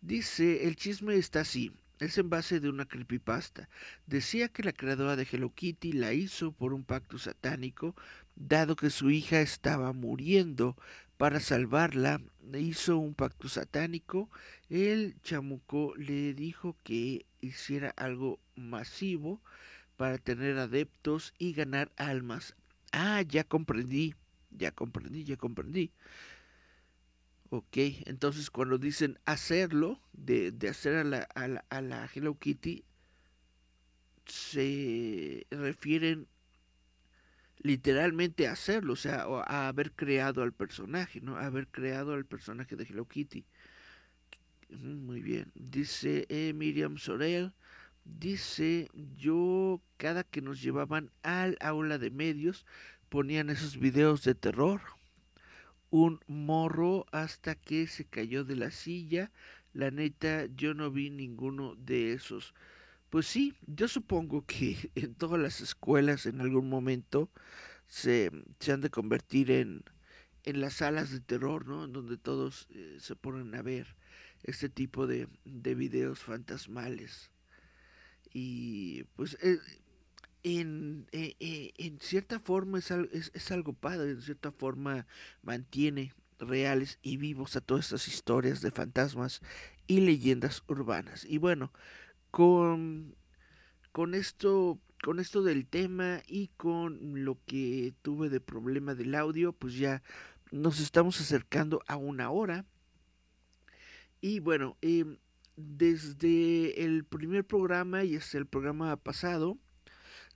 [0.00, 1.72] Dice, el chisme está así.
[1.98, 3.68] Es en base de una creepypasta.
[4.06, 7.94] Decía que la creadora de Hello Kitty la hizo por un pacto satánico,
[8.34, 10.76] dado que su hija estaba muriendo
[11.22, 12.20] para salvarla,
[12.52, 14.28] hizo un pacto satánico.
[14.68, 19.40] El chamuco le dijo que hiciera algo masivo
[19.96, 22.56] para tener adeptos y ganar almas.
[22.90, 24.16] Ah, ya comprendí,
[24.50, 25.92] ya comprendí, ya comprendí.
[27.50, 32.36] Ok, entonces cuando dicen hacerlo, de, de hacer a la, a, la, a la Hello
[32.36, 32.84] Kitty,
[34.26, 36.26] se refieren
[37.62, 41.36] literalmente hacerlo, o sea, a haber creado al personaje, ¿no?
[41.36, 43.44] A haber creado al personaje de Hello Kitty.
[44.70, 45.52] Muy bien.
[45.54, 47.52] Dice eh, Miriam Sorel,
[48.04, 52.66] dice, yo cada que nos llevaban al aula de medios
[53.08, 54.80] ponían esos videos de terror.
[55.90, 59.30] Un morro hasta que se cayó de la silla.
[59.74, 62.54] La neta, yo no vi ninguno de esos.
[63.12, 67.30] Pues sí, yo supongo que en todas las escuelas en algún momento
[67.86, 69.84] se, se han de convertir en,
[70.44, 71.84] en las salas de terror, ¿no?
[71.84, 73.96] En donde todos eh, se ponen a ver
[74.44, 77.30] este tipo de, de videos fantasmales.
[78.32, 79.58] Y pues eh,
[80.42, 85.06] en, eh, en cierta forma es, es, es algo padre, en cierta forma
[85.42, 89.42] mantiene reales y vivos a todas estas historias de fantasmas
[89.86, 91.26] y leyendas urbanas.
[91.26, 91.72] Y bueno,
[92.32, 93.14] con,
[93.92, 99.52] con esto con esto del tema y con lo que tuve de problema del audio,
[99.52, 100.00] pues ya
[100.52, 102.64] nos estamos acercando a una hora.
[104.20, 105.18] Y bueno, eh,
[105.56, 109.58] desde el primer programa y hasta el programa pasado,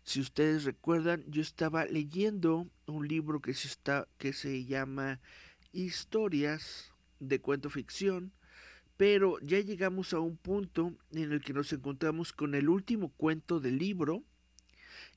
[0.03, 5.20] si ustedes recuerdan, yo estaba leyendo un libro que se, está, que se llama
[5.72, 8.32] Historias de cuento ficción
[8.97, 13.61] pero ya llegamos a un punto en el que nos encontramos con el último cuento
[13.61, 14.22] del libro.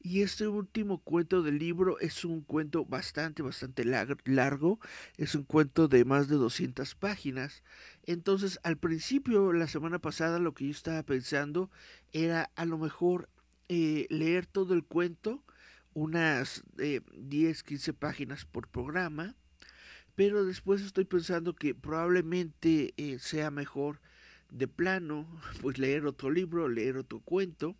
[0.01, 4.80] Y este último cuento del libro es un cuento bastante, bastante largo.
[5.17, 7.63] Es un cuento de más de 200 páginas.
[8.03, 11.69] Entonces, al principio, la semana pasada, lo que yo estaba pensando
[12.13, 13.30] era a lo mejor
[13.67, 15.43] eh, leer todo el cuento,
[15.93, 19.36] unas eh, 10, 15 páginas por programa
[20.20, 24.01] pero después estoy pensando que probablemente eh, sea mejor
[24.51, 25.26] de plano,
[25.61, 27.78] pues leer otro libro, leer otro cuento.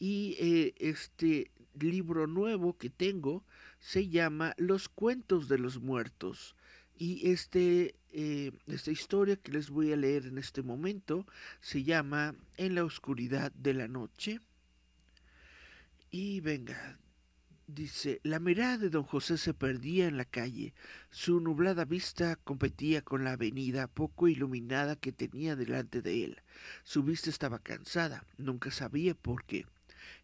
[0.00, 3.44] Y eh, este libro nuevo que tengo
[3.78, 6.56] se llama Los cuentos de los muertos.
[6.98, 11.24] Y este, eh, esta historia que les voy a leer en este momento
[11.60, 14.40] se llama En la oscuridad de la noche.
[16.10, 16.98] Y venga,
[17.66, 20.74] dice, la mirada de don José se perdía en la calle.
[21.10, 26.42] Su nublada vista competía con la avenida poco iluminada que tenía delante de él.
[26.82, 29.66] Su vista estaba cansada, nunca sabía por qué.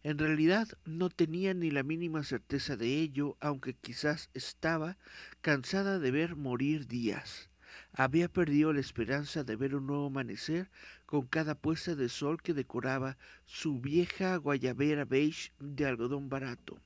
[0.03, 4.97] En realidad no tenía ni la mínima certeza de ello, aunque quizás estaba
[5.41, 7.49] cansada de ver morir días.
[7.93, 10.69] Había perdido la esperanza de ver un nuevo amanecer
[11.05, 16.79] con cada puesta de sol que decoraba su vieja guayabera beige de algodón barato.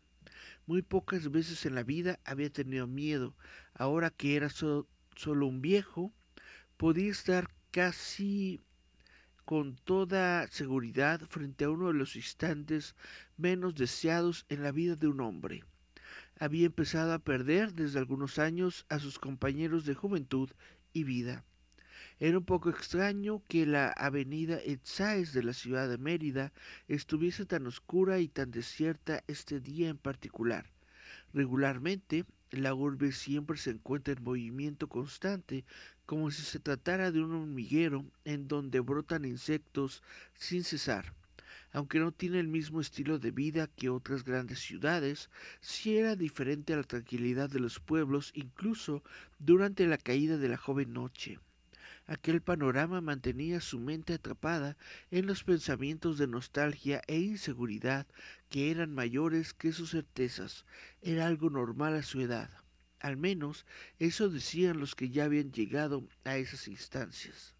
[0.67, 3.35] Muy pocas veces en la vida había tenido miedo.
[3.73, 6.11] Ahora que era solo un viejo,
[6.77, 8.61] podía estar casi
[9.45, 12.95] con toda seguridad frente a uno de los instantes
[13.37, 15.63] menos deseados en la vida de un hombre.
[16.39, 20.49] Había empezado a perder desde algunos años a sus compañeros de juventud
[20.93, 21.45] y vida.
[22.17, 26.53] Era un poco extraño que la avenida Etzáez de la ciudad de Mérida
[26.87, 30.65] estuviese tan oscura y tan desierta este día en particular.
[31.33, 35.65] Regularmente, la urbe siempre se encuentra en movimiento constante,
[36.05, 40.01] como si se tratara de un hormiguero en donde brotan insectos
[40.35, 41.13] sin cesar.
[41.73, 46.71] Aunque no tiene el mismo estilo de vida que otras grandes ciudades, sí era diferente
[46.71, 49.03] a la tranquilidad de los pueblos incluso
[49.37, 51.39] durante la caída de la joven noche.
[52.07, 54.77] Aquel panorama mantenía su mente atrapada
[55.09, 58.05] en los pensamientos de nostalgia e inseguridad
[58.49, 60.65] que eran mayores que sus certezas.
[61.01, 62.51] Era algo normal a su edad.
[62.99, 63.65] Al menos
[63.97, 67.55] eso decían los que ya habían llegado a esas instancias.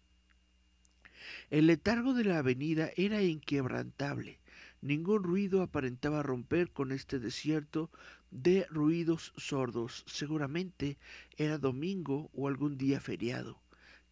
[1.50, 4.38] El letargo de la avenida era inquebrantable.
[4.80, 7.90] Ningún ruido aparentaba romper con este desierto
[8.30, 10.04] de ruidos sordos.
[10.06, 10.98] Seguramente
[11.36, 13.60] era domingo o algún día feriado.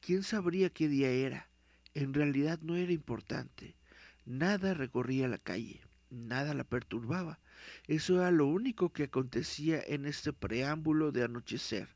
[0.05, 1.48] ¿Quién sabría qué día era?
[1.94, 3.74] En realidad no era importante.
[4.26, 5.80] Nada recorría la calle,
[6.11, 7.40] nada la perturbaba.
[7.86, 11.88] Eso era lo único que acontecía en este preámbulo de anochecer.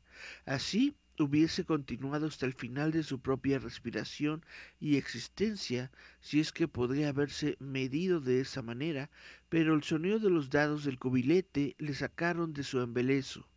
[0.47, 4.43] Así hubiese continuado hasta el final de su propia respiración
[4.79, 9.11] y existencia, si es que podría haberse medido de esa manera,
[9.49, 13.47] pero el sonido de los dados del cubilete le sacaron de su embelezo,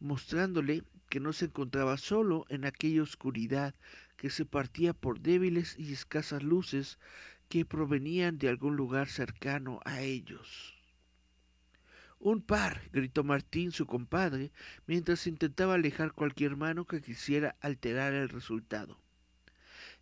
[0.00, 0.82] mostrándole
[1.12, 3.74] que no se encontraba solo en aquella oscuridad
[4.16, 6.98] que se partía por débiles y escasas luces
[7.50, 10.74] que provenían de algún lugar cercano a ellos.
[12.18, 14.52] Un par, gritó Martín, su compadre,
[14.86, 18.98] mientras intentaba alejar cualquier mano que quisiera alterar el resultado.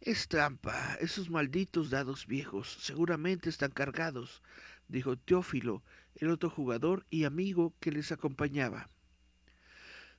[0.01, 0.95] Es trampa.
[1.01, 4.45] Esos malditos dados viejos seguramente están cargados,
[4.87, 5.83] dijo Teófilo,
[6.15, 8.89] el otro jugador y amigo que les acompañaba.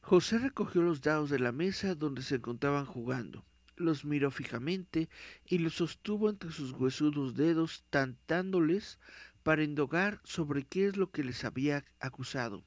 [0.02, 3.46] José recogió los dados de la mesa donde se encontraban jugando,
[3.78, 5.10] los miró fijamente
[5.46, 9.00] y los sostuvo entre sus huesudos dedos, tantándoles
[9.44, 12.64] para indagar sobre qué es lo que les había acusado.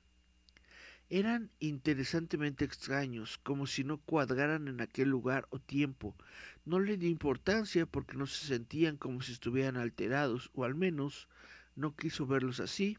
[1.11, 6.17] Eran interesantemente extraños, como si no cuadraran en aquel lugar o tiempo.
[6.65, 11.29] No le dio importancia porque no se sentían como si estuvieran alterados, o al menos
[11.77, 12.97] no quiso verlos así,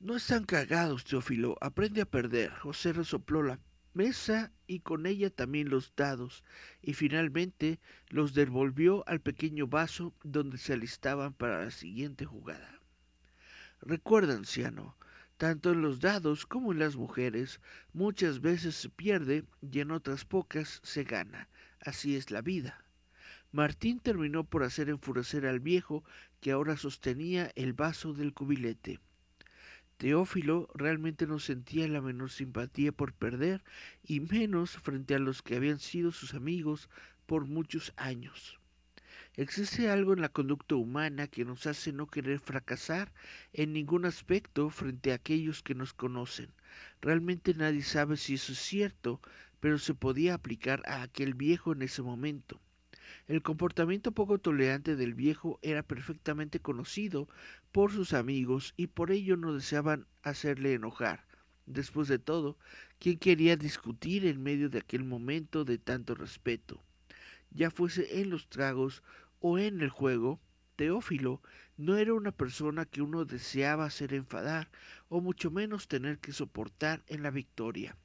[0.00, 1.56] no están cagados, Teófilo.
[1.60, 2.52] Aprende a perder.
[2.52, 3.58] José resopló la
[3.94, 6.44] mesa y con ella también los dados,
[6.80, 12.80] y finalmente los devolvió al pequeño vaso donde se alistaban para la siguiente jugada.
[13.80, 14.96] Recuerda, anciano,
[15.36, 17.60] tanto en los dados como en las mujeres,
[17.92, 21.48] muchas veces se pierde y en otras pocas se gana.
[21.80, 22.84] Así es la vida.
[23.50, 26.04] Martín terminó por hacer enfurecer al viejo
[26.40, 29.00] que ahora sostenía el vaso del cubilete.
[29.98, 33.64] Teófilo realmente no sentía la menor simpatía por perder,
[34.02, 36.88] y menos frente a los que habían sido sus amigos
[37.26, 38.58] por muchos años.
[39.34, 43.12] Existe algo en la conducta humana que nos hace no querer fracasar
[43.52, 46.50] en ningún aspecto frente a aquellos que nos conocen.
[47.00, 49.20] Realmente nadie sabe si eso es cierto,
[49.58, 52.60] pero se podía aplicar a aquel viejo en ese momento.
[53.26, 57.28] El comportamiento poco tolerante del viejo era perfectamente conocido
[57.72, 61.26] por sus amigos y por ello no deseaban hacerle enojar.
[61.66, 62.56] Después de todo,
[62.98, 66.82] ¿quién quería discutir en medio de aquel momento de tanto respeto?
[67.50, 69.02] Ya fuese en los tragos
[69.40, 70.40] o en el juego,
[70.76, 71.42] Teófilo
[71.76, 74.70] no era una persona que uno deseaba hacer enfadar
[75.08, 77.96] o mucho menos tener que soportar en la victoria.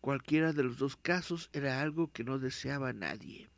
[0.00, 3.48] Cualquiera de los dos casos era algo que no deseaba nadie.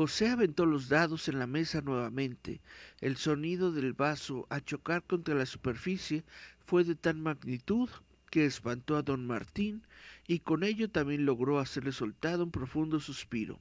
[0.00, 2.62] José aventó los dados en la mesa nuevamente.
[3.02, 6.24] El sonido del vaso a chocar contra la superficie
[6.64, 7.90] fue de tal magnitud
[8.30, 9.82] que espantó a don Martín
[10.26, 13.60] y con ello también logró hacerle soltar un profundo suspiro.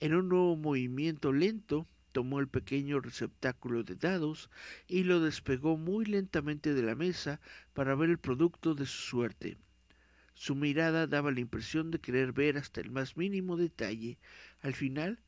[0.00, 4.50] En un nuevo movimiento lento, tomó el pequeño receptáculo de dados
[4.88, 7.40] y lo despegó muy lentamente de la mesa
[7.74, 9.56] para ver el producto de su suerte.
[10.34, 14.18] Su mirada daba la impresión de querer ver hasta el más mínimo detalle.
[14.60, 15.20] Al final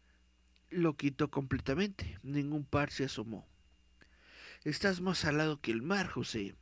[0.77, 2.19] lo quitó completamente.
[2.23, 3.47] Ningún par se asomó.
[4.65, 6.55] Estás más salado que el mar, José.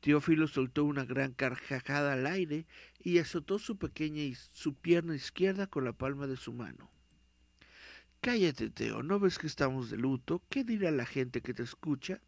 [0.00, 2.66] Teófilo soltó una gran carcajada al aire
[3.00, 6.90] y azotó su pequeña su pierna izquierda con la palma de su mano.
[8.20, 10.42] Cállate, Teo, ¿no ves que estamos de luto?
[10.48, 12.20] ¿Qué dirá la gente que te escucha?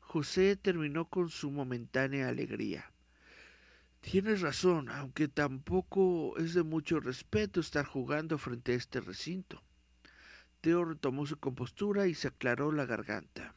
[0.00, 2.92] José terminó con su momentánea alegría.
[4.00, 9.62] Tienes razón, aunque tampoco es de mucho respeto estar jugando frente a este recinto.
[10.60, 13.54] Teo retomó su compostura y se aclaró la garganta.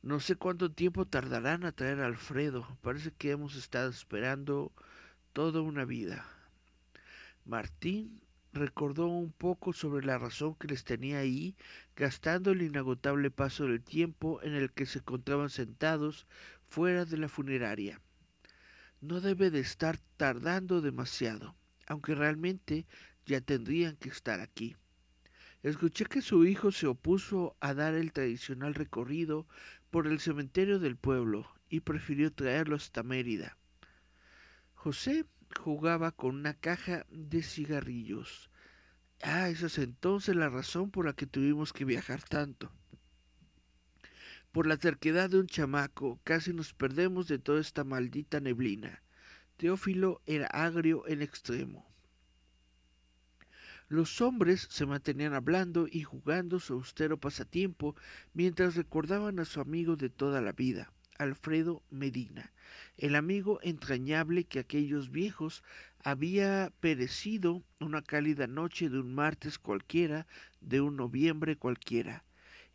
[0.00, 2.78] No sé cuánto tiempo tardarán a traer a Alfredo.
[2.82, 4.72] Parece que hemos estado esperando
[5.32, 6.24] toda una vida.
[7.44, 8.20] Martín
[8.52, 11.56] recordó un poco sobre la razón que les tenía ahí,
[11.96, 16.26] gastando el inagotable paso del tiempo en el que se encontraban sentados
[16.68, 18.00] fuera de la funeraria.
[19.00, 21.54] No debe de estar tardando demasiado,
[21.86, 22.86] aunque realmente
[23.26, 24.76] ya tendrían que estar aquí.
[25.68, 29.46] Escuché que su hijo se opuso a dar el tradicional recorrido
[29.90, 33.58] por el cementerio del pueblo y prefirió traerlo hasta Mérida.
[34.72, 35.26] José
[35.60, 38.48] jugaba con una caja de cigarrillos.
[39.22, 42.72] Ah, esa es entonces la razón por la que tuvimos que viajar tanto.
[44.52, 49.02] Por la terquedad de un chamaco, casi nos perdemos de toda esta maldita neblina.
[49.58, 51.87] Teófilo era agrio en extremo.
[53.90, 57.96] Los hombres se mantenían hablando y jugando su austero pasatiempo
[58.34, 60.92] mientras recordaban a su amigo de toda la vida.
[61.16, 62.52] Alfredo Medina,
[62.98, 65.64] el amigo entrañable que aquellos viejos
[66.04, 70.26] había perecido una cálida noche de un martes cualquiera,
[70.60, 72.24] de un noviembre cualquiera.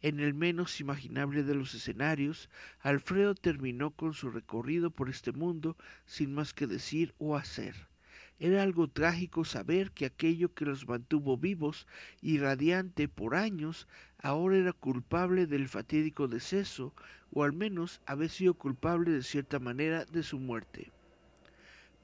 [0.01, 2.49] En el menos imaginable de los escenarios,
[2.79, 7.92] Alfredo terminó con su recorrido por este mundo sin más que decir o hacer.
[8.39, 11.87] Era algo trágico saber que aquello que los mantuvo vivos
[12.21, 16.93] y radiante por años ahora era culpable del fatídico deceso,
[17.31, 20.91] o al menos había sido culpable de cierta manera de su muerte.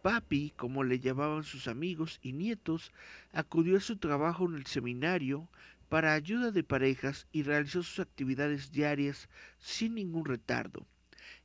[0.01, 2.93] Papi, como le llamaban sus amigos y nietos,
[3.33, 5.49] acudió a su trabajo en el seminario
[5.89, 10.85] para ayuda de parejas y realizó sus actividades diarias sin ningún retardo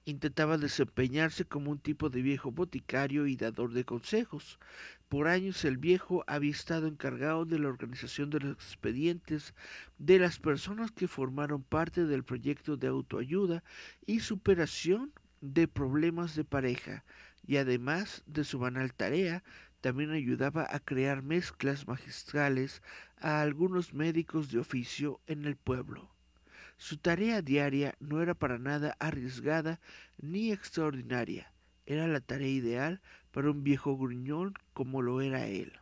[0.05, 4.59] intentaba desempeñarse como un tipo de viejo boticario y dador de consejos.
[5.09, 9.55] Por años el viejo había estado encargado de la organización de los expedientes
[9.99, 13.65] de las personas que formaron parte del proyecto de autoayuda
[14.07, 17.05] y superación de problemas de pareja,
[17.47, 19.45] y además de su banal tarea,
[19.83, 22.83] también ayudaba a crear mezclas magistrales
[23.19, 26.14] a algunos médicos de oficio en el pueblo.
[26.77, 29.81] Su tarea diaria no era para nada arriesgada
[30.21, 31.53] ni extraordinaria.
[31.87, 33.01] Era la tarea ideal
[33.31, 35.73] para un viejo gruñón como lo era él.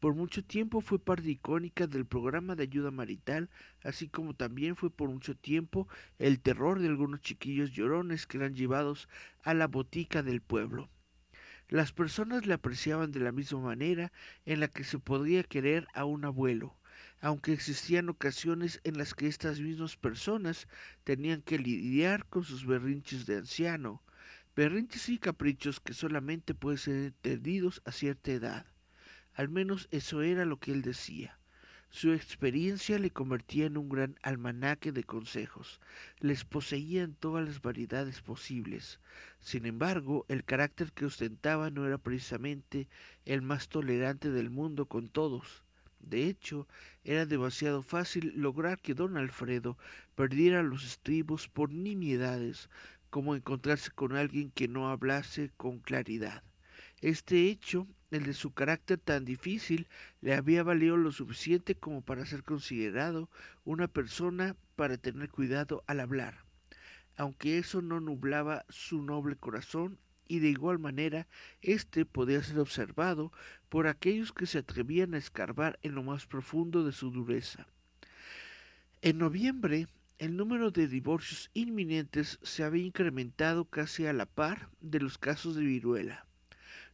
[0.00, 3.48] Por mucho tiempo fue parte icónica del programa de ayuda marital,
[3.82, 8.54] así como también fue por mucho tiempo el terror de algunos chiquillos llorones que eran
[8.54, 9.08] llevados
[9.42, 10.90] a la botica del pueblo.
[11.68, 14.12] Las personas le apreciaban de la misma manera
[14.44, 16.76] en la que se podría querer a un abuelo,
[17.20, 20.68] aunque existían ocasiones en las que estas mismas personas
[21.04, 24.02] tenían que lidiar con sus berrinches de anciano,
[24.54, 28.66] berrinches y caprichos que solamente pueden ser entendidos a cierta edad.
[29.34, 31.38] Al menos eso era lo que él decía.
[31.90, 35.80] Su experiencia le convertía en un gran almanaque de consejos,
[36.20, 39.00] les poseía en todas las variedades posibles.
[39.40, 42.88] Sin embargo, el carácter que ostentaba no era precisamente
[43.24, 45.65] el más tolerante del mundo con todos.
[46.00, 46.68] De hecho,
[47.04, 49.76] era demasiado fácil lograr que don Alfredo
[50.14, 52.68] perdiera los estribos por nimiedades,
[53.10, 56.42] como encontrarse con alguien que no hablase con claridad.
[57.00, 59.88] Este hecho, el de su carácter tan difícil,
[60.20, 63.30] le había valido lo suficiente como para ser considerado
[63.64, 66.44] una persona para tener cuidado al hablar,
[67.16, 71.26] aunque eso no nublaba su noble corazón y de igual manera
[71.62, 73.32] éste podía ser observado
[73.68, 77.66] por aquellos que se atrevían a escarbar en lo más profundo de su dureza.
[79.02, 79.88] En noviembre,
[80.18, 85.56] el número de divorcios inminentes se había incrementado casi a la par de los casos
[85.56, 86.26] de viruela.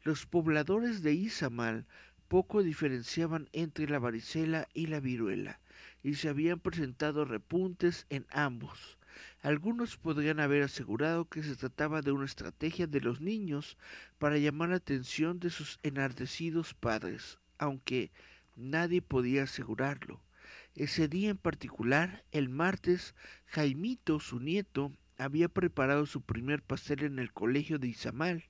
[0.02, 1.86] Los pobladores de Izamal
[2.26, 5.60] poco diferenciaban entre la varicela y la viruela,
[6.02, 8.98] y se habían presentado repuntes en ambos.
[9.42, 13.76] Algunos podrían haber asegurado que se trataba de una estrategia de los niños
[14.18, 18.12] para llamar la atención de sus enardecidos padres, aunque
[18.54, 20.20] nadie podía asegurarlo.
[20.76, 23.16] Ese día en particular, el martes,
[23.46, 28.44] Jaimito, su nieto, había preparado su primer pastel en el colegio de Izamal.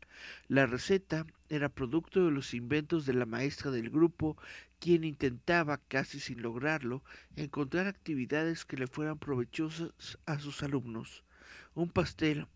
[0.48, 4.36] La receta era producto de los inventos de la maestra del grupo,
[4.78, 7.02] quien intentaba, casi sin lograrlo,
[7.36, 11.24] encontrar actividades que le fueran provechosas a sus alumnos.
[11.74, 12.46] Un pastel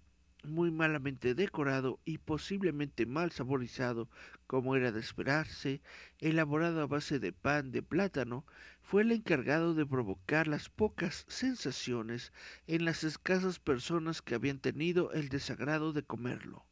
[0.49, 4.09] muy malamente decorado y posiblemente mal saborizado,
[4.47, 5.81] como era de esperarse,
[6.19, 8.45] elaborado a base de pan de plátano,
[8.81, 12.33] fue el encargado de provocar las pocas sensaciones
[12.67, 16.65] en las escasas personas que habían tenido el desagrado de comerlo,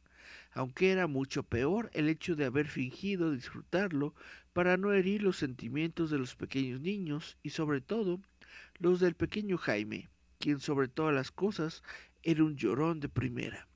[0.53, 4.15] aunque era mucho peor el hecho de haber fingido disfrutarlo
[4.53, 8.21] para no herir los sentimientos de los pequeños niños y sobre todo
[8.79, 10.09] los del pequeño Jaime,
[10.39, 11.83] quien sobre todas las cosas
[12.25, 13.67] era un llorón de primera.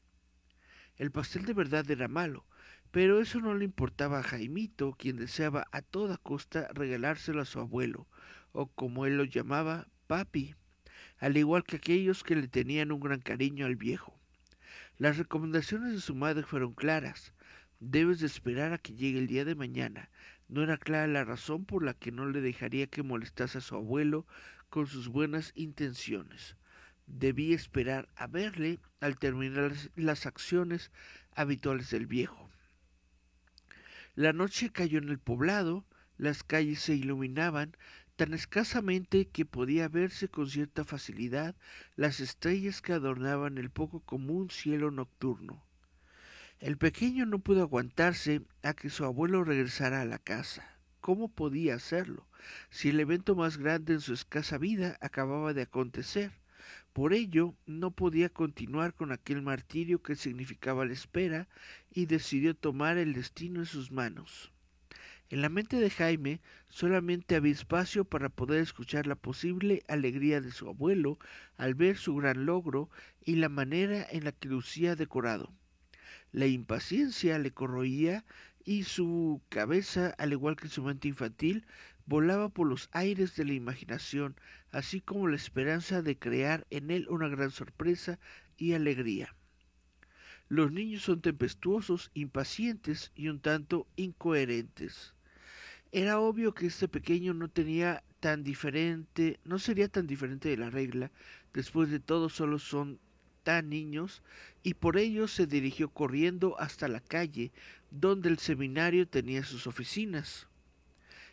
[0.97, 2.47] El pastel de verdad era malo,
[2.89, 7.59] pero eso no le importaba a Jaimito, quien deseaba a toda costa regalárselo a su
[7.59, 8.07] abuelo,
[8.51, 10.55] o como él lo llamaba, papi,
[11.19, 14.19] al igual que aquellos que le tenían un gran cariño al viejo.
[14.97, 17.33] Las recomendaciones de su madre fueron claras.
[17.79, 20.09] Debes de esperar a que llegue el día de mañana.
[20.47, 23.75] No era clara la razón por la que no le dejaría que molestase a su
[23.75, 24.25] abuelo
[24.69, 26.57] con sus buenas intenciones
[27.09, 30.91] debía esperar a verle al terminar las acciones
[31.33, 32.49] habituales del viejo.
[34.15, 35.85] La noche cayó en el poblado,
[36.17, 37.75] las calles se iluminaban
[38.15, 41.55] tan escasamente que podía verse con cierta facilidad
[41.95, 45.63] las estrellas que adornaban el poco común cielo nocturno.
[46.59, 50.75] El pequeño no pudo aguantarse a que su abuelo regresara a la casa.
[50.99, 52.27] ¿Cómo podía hacerlo,
[52.69, 56.33] si el evento más grande en su escasa vida acababa de acontecer?
[56.93, 61.47] Por ello, no podía continuar con aquel martirio que significaba la espera
[61.91, 64.51] y decidió tomar el destino en sus manos.
[65.29, 70.51] En la mente de Jaime solamente había espacio para poder escuchar la posible alegría de
[70.51, 71.19] su abuelo
[71.55, 72.89] al ver su gran logro
[73.23, 75.53] y la manera en la que lucía decorado.
[76.31, 78.25] La impaciencia le corroía
[78.65, 81.65] y su cabeza, al igual que su mente infantil,
[82.09, 84.35] volaba por los aires de la imaginación,
[84.71, 88.17] así como la esperanza de crear en él una gran sorpresa
[88.57, 89.35] y alegría.
[90.47, 95.13] Los niños son tempestuosos, impacientes y un tanto incoherentes.
[95.91, 100.71] Era obvio que este pequeño no tenía tan diferente, no sería tan diferente de la
[100.71, 101.11] regla,
[101.53, 102.99] después de todo solo son
[103.43, 104.23] tan niños,
[104.63, 107.51] y por ello se dirigió corriendo hasta la calle,
[107.91, 110.48] donde el seminario tenía sus oficinas.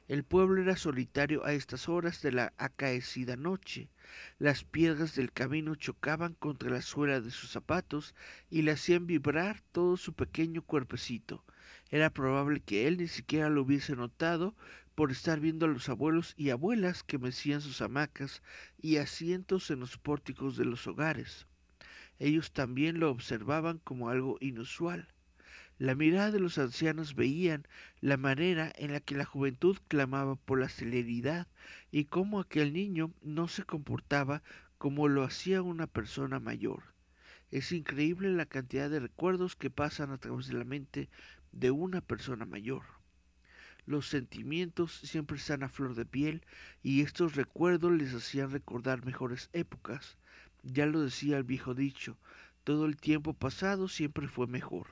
[0.09, 3.88] El pueblo era solitario a estas horas de la acaecida noche.
[4.38, 8.14] Las piedras del camino chocaban contra la suela de sus zapatos
[8.48, 11.44] y le hacían vibrar todo su pequeño cuerpecito.
[11.90, 14.54] Era probable que él ni siquiera lo hubiese notado
[14.94, 18.42] por estar viendo a los abuelos y abuelas que mecían sus hamacas
[18.80, 21.48] y asientos en los pórticos de los hogares.
[22.18, 25.09] Ellos también lo observaban como algo inusual.
[25.78, 27.66] La mirada de los ancianos veían
[28.00, 31.48] la manera en la que la juventud clamaba por la celeridad
[31.90, 34.42] y cómo aquel niño no se comportaba
[34.78, 36.82] como lo hacía una persona mayor.
[37.50, 41.10] Es increíble la cantidad de recuerdos que pasan a través de la mente
[41.52, 42.84] de una persona mayor.
[43.84, 46.42] Los sentimientos siempre están a flor de piel
[46.82, 50.16] y estos recuerdos les hacían recordar mejores épocas.
[50.62, 52.16] Ya lo decía el viejo dicho,
[52.64, 54.88] todo el tiempo pasado siempre fue mejor.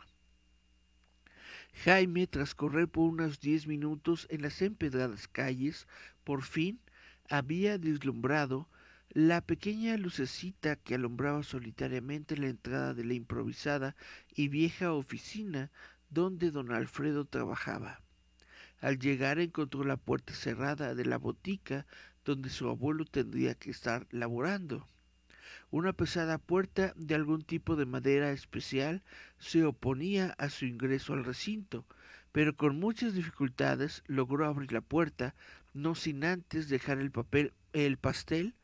[1.83, 5.87] Jaime, tras correr por unos diez minutos en las empedradas calles,
[6.23, 6.81] por fin
[7.29, 8.69] había deslumbrado
[9.11, 13.97] la pequeña lucecita que alumbraba solitariamente la entrada de la improvisada
[14.35, 15.71] y vieja oficina
[16.11, 18.01] donde don Alfredo trabajaba.
[18.81, 21.87] Al llegar encontró la puerta cerrada de la botica
[22.25, 24.89] donde su abuelo tendría que estar laborando.
[25.75, 29.03] Una pesada puerta de algún tipo de madera especial
[29.41, 31.85] se oponía a su ingreso al recinto,
[32.31, 35.35] pero con muchas dificultades logró abrir la puerta,
[35.73, 38.55] no sin antes dejar el papel el pastel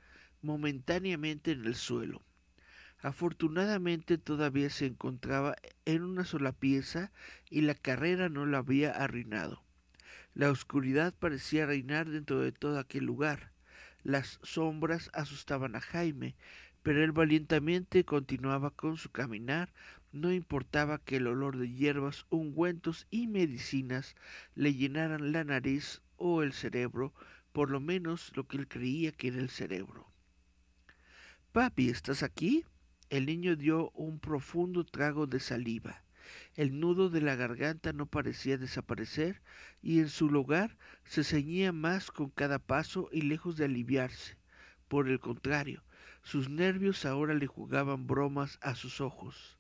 [0.41, 2.23] momentáneamente en el suelo.
[3.01, 5.57] Afortunadamente todavía se encontraba
[5.87, 7.11] en una sola pieza
[7.51, 9.65] y la carrera no la había arruinado.
[10.33, 13.51] La oscuridad parecía reinar dentro de todo aquel lugar.
[14.03, 16.35] Las sombras asustaban a Jaime,
[16.83, 19.73] pero él valientemente continuaba con su caminar,
[20.13, 24.17] no importaba que el olor de hierbas, ungüentos y medicinas
[24.55, 27.15] le llenaran la nariz o el cerebro,
[27.53, 30.11] por lo menos lo que él creía que era el cerebro.
[31.53, 32.65] Papi, ¿estás aquí?
[33.09, 36.05] El niño dio un profundo trago de saliva.
[36.55, 39.43] El nudo de la garganta no parecía desaparecer
[39.83, 44.37] y en su lugar se ceñía más con cada paso y lejos de aliviarse.
[44.87, 45.83] Por el contrario,
[46.23, 49.59] sus nervios ahora le jugaban bromas a sus ojos.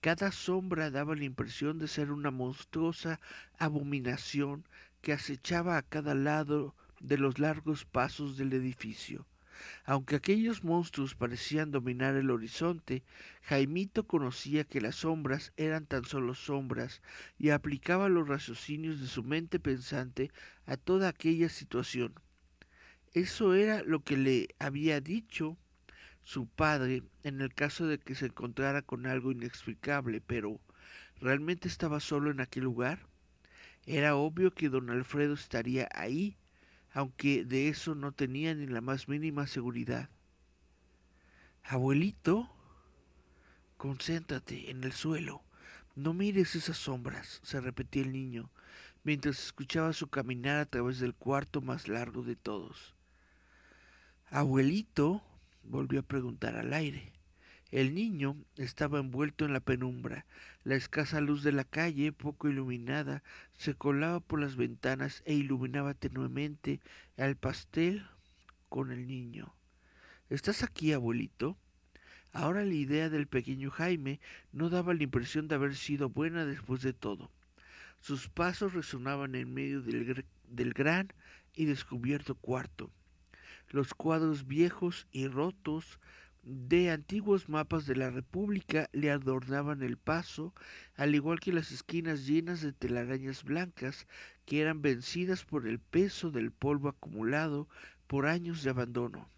[0.00, 3.20] Cada sombra daba la impresión de ser una monstruosa
[3.58, 4.64] abominación
[5.02, 9.26] que acechaba a cada lado de los largos pasos del edificio.
[9.84, 13.02] Aunque aquellos monstruos parecían dominar el horizonte,
[13.42, 17.02] Jaimito conocía que las sombras eran tan solo sombras
[17.38, 20.30] y aplicaba los raciocinios de su mente pensante
[20.64, 22.14] a toda aquella situación.
[23.12, 25.58] Eso era lo que le había dicho
[26.30, 30.60] su padre en el caso de que se encontrara con algo inexplicable, pero
[31.20, 33.00] ¿realmente estaba solo en aquel lugar?
[33.84, 36.36] Era obvio que don Alfredo estaría ahí,
[36.92, 40.08] aunque de eso no tenía ni la más mínima seguridad.
[41.64, 42.48] Abuelito,
[43.76, 45.42] concéntrate en el suelo.
[45.96, 48.52] No mires esas sombras, se repetía el niño,
[49.02, 52.94] mientras escuchaba su caminar a través del cuarto más largo de todos.
[54.30, 55.24] Abuelito,
[55.62, 57.12] volvió a preguntar al aire.
[57.70, 60.26] El niño estaba envuelto en la penumbra.
[60.64, 63.22] La escasa luz de la calle, poco iluminada,
[63.56, 66.80] se colaba por las ventanas e iluminaba tenuemente
[67.16, 68.04] al pastel
[68.68, 69.54] con el niño.
[70.30, 71.56] ¿Estás aquí, abuelito?
[72.32, 74.20] Ahora la idea del pequeño Jaime
[74.52, 77.30] no daba la impresión de haber sido buena después de todo.
[78.00, 81.12] Sus pasos resonaban en medio del, del gran
[81.54, 82.90] y descubierto cuarto.
[83.70, 86.00] Los cuadros viejos y rotos
[86.42, 90.54] de antiguos mapas de la República le adornaban el paso,
[90.96, 94.06] al igual que las esquinas llenas de telarañas blancas
[94.44, 97.68] que eran vencidas por el peso del polvo acumulado
[98.06, 99.28] por años de abandono.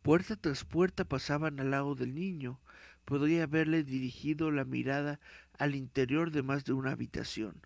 [0.00, 2.58] Puerta tras puerta pasaban al lado del niño.
[3.04, 5.20] Podría haberle dirigido la mirada
[5.58, 7.60] al interior de más de una habitación,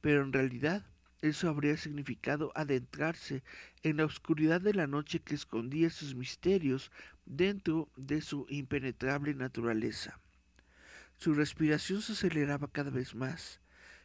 [0.00, 0.86] pero en realidad
[1.24, 3.42] eso habría significado adentrarse
[3.82, 6.92] en la oscuridad de la noche que escondía sus misterios
[7.24, 10.20] dentro de su impenetrable naturaleza.
[11.16, 13.60] Su respiración se aceleraba cada vez más.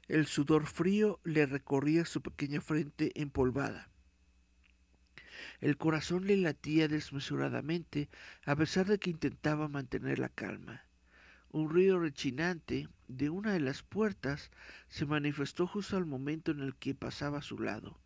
[0.07, 3.89] El sudor frío le recorría su pequeña frente empolvada.
[5.59, 8.09] El corazón le latía desmesuradamente
[8.45, 10.88] a pesar de que intentaba mantener la calma.
[11.51, 14.51] Un ruido rechinante de una de las puertas
[14.87, 17.99] se manifestó justo al momento en el que pasaba a su lado.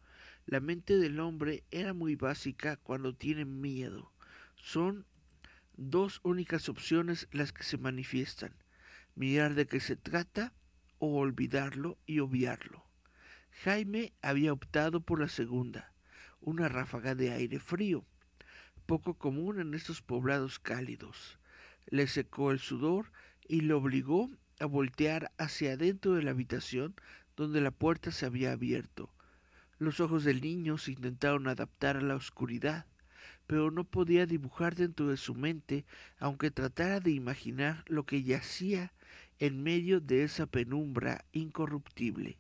[0.46, 4.14] La mente del hombre era muy básica cuando tiene miedo.
[4.56, 5.06] Son
[5.76, 8.54] dos únicas opciones las que se manifiestan.
[9.16, 10.54] Mirar de qué se trata
[11.00, 12.86] o olvidarlo y obviarlo.
[13.64, 15.94] Jaime había optado por la segunda,
[16.40, 18.06] una ráfaga de aire frío,
[18.86, 21.40] poco común en estos poblados cálidos.
[21.88, 23.12] Le secó el sudor
[23.54, 26.96] y lo obligó a voltear hacia adentro de la habitación
[27.36, 29.14] donde la puerta se había abierto.
[29.78, 32.88] Los ojos del niño se intentaron adaptar a la oscuridad,
[33.46, 35.86] pero no podía dibujar dentro de su mente,
[36.18, 38.92] aunque tratara de imaginar lo que yacía
[39.38, 42.40] en medio de esa penumbra incorruptible.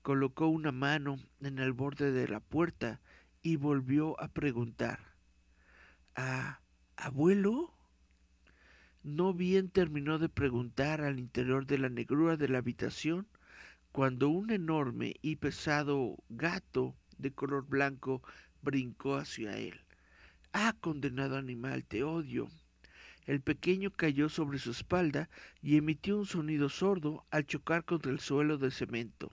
[0.00, 3.02] Colocó una mano en el borde de la puerta
[3.42, 5.14] y volvió a preguntar
[6.16, 6.62] ¿A
[6.96, 7.77] abuelo?
[9.08, 13.26] No bien terminó de preguntar al interior de la negrura de la habitación,
[13.90, 18.22] cuando un enorme y pesado gato de color blanco
[18.60, 19.80] brincó hacia él.
[20.52, 22.50] Ah, condenado animal, te odio.
[23.24, 25.30] El pequeño cayó sobre su espalda
[25.62, 29.32] y emitió un sonido sordo al chocar contra el suelo de cemento.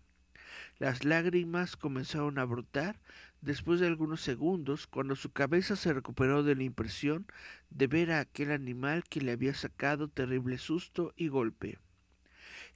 [0.79, 3.01] Las lágrimas comenzaron a brotar
[3.45, 7.27] después de algunos segundos cuando su cabeza se recuperó de la impresión
[7.69, 11.77] de ver a aquel animal que le había sacado terrible susto y golpe.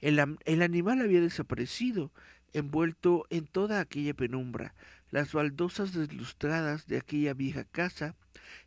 [0.00, 2.12] El, animal había desaparecido,
[2.52, 4.74] envuelto en toda aquella penumbra.
[5.10, 8.14] Las baldosas deslustradas de aquella vieja casa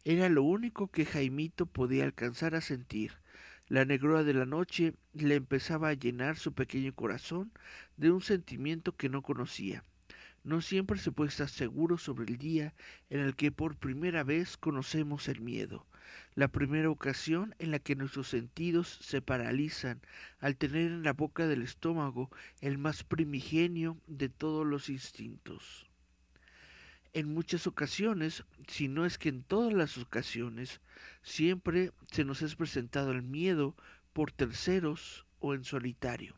[0.03, 3.13] era lo único que Jaimito podía alcanzar a sentir.
[3.69, 7.53] La negrura de la noche le empezaba a llenar su pequeño corazón
[7.95, 9.85] de un sentimiento que no conocía.
[10.43, 12.73] No siempre se puede estar seguro sobre el día
[13.09, 15.87] en el que por primera vez conocemos el miedo,
[16.35, 20.01] la primera ocasión en la que nuestros sentidos se paralizan
[20.39, 22.29] al tener en la boca del estómago
[22.59, 25.87] el más primigenio de todos los instintos.
[27.13, 30.81] En muchas ocasiones, si no es que en todas las ocasiones,
[31.21, 33.75] siempre se nos es presentado el miedo
[34.13, 36.35] por terceros o en solitario.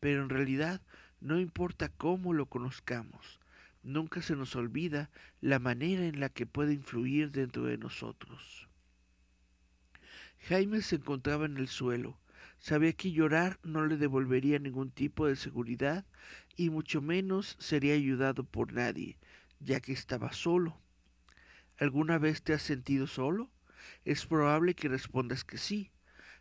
[0.00, 0.80] Pero en realidad
[1.20, 3.40] no importa cómo lo conozcamos,
[3.82, 5.10] nunca se nos olvida
[5.40, 8.68] la manera en la que puede influir dentro de nosotros.
[10.48, 12.18] Jaime se encontraba en el suelo,
[12.58, 16.04] Sabía que llorar no le devolvería ningún tipo de seguridad
[16.56, 19.16] y mucho menos sería ayudado por nadie,
[19.60, 20.80] ya que estaba solo.
[21.78, 23.50] ¿Alguna vez te has sentido solo?
[24.04, 25.92] Es probable que respondas que sí,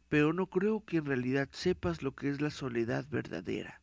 [0.09, 3.81] pero no creo que en realidad sepas lo que es la soledad verdadera,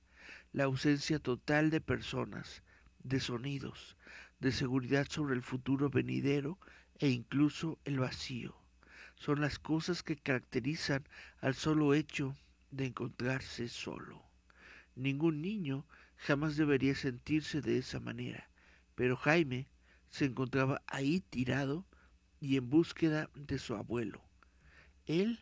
[0.55, 2.63] la ausencia total de personas,
[3.03, 3.97] de sonidos,
[4.39, 6.61] de seguridad sobre el futuro venidero
[7.01, 8.55] e incluso el vacío.
[9.17, 11.05] Son las cosas que caracterizan
[11.41, 12.37] al solo hecho
[12.71, 14.23] de encontrarse solo.
[14.95, 15.87] Ningún niño
[16.19, 18.49] jamás debería sentirse de esa manera,
[18.95, 19.67] pero Jaime
[20.09, 21.85] se encontraba ahí tirado
[22.41, 24.23] y en búsqueda de su abuelo.
[25.07, 25.41] El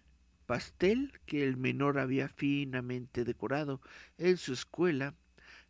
[0.53, 3.81] pastel que el menor había finamente decorado
[4.19, 5.15] en su escuela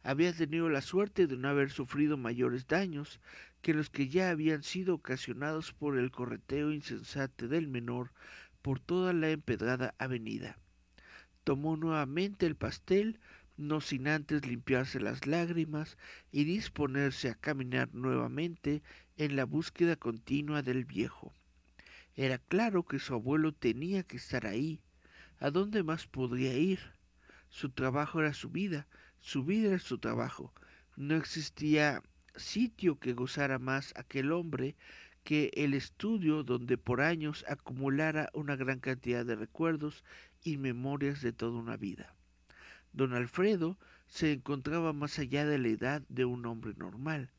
[0.02, 3.20] había tenido la suerte de no haber sufrido mayores daños
[3.60, 8.10] que los que ya habían sido ocasionados por el correteo insensato del menor
[8.60, 10.58] por toda la empedrada avenida.
[11.44, 13.20] Tomó nuevamente el pastel,
[13.56, 15.96] no sin antes limpiarse las lágrimas
[16.32, 18.82] y disponerse a caminar nuevamente
[19.16, 21.32] en la búsqueda continua del viejo.
[22.14, 24.80] Era claro que su abuelo tenía que estar ahí.
[25.38, 26.80] ¿A dónde más podría ir?
[27.48, 28.86] Su trabajo era su vida,
[29.20, 30.52] su vida era su trabajo.
[30.96, 32.02] No existía
[32.36, 34.76] sitio que gozara más aquel hombre
[35.24, 40.04] que el estudio donde por años acumulara una gran cantidad de recuerdos
[40.42, 42.14] y memorias de toda una vida.
[42.92, 47.30] Don Alfredo se encontraba más allá de la edad de un hombre normal.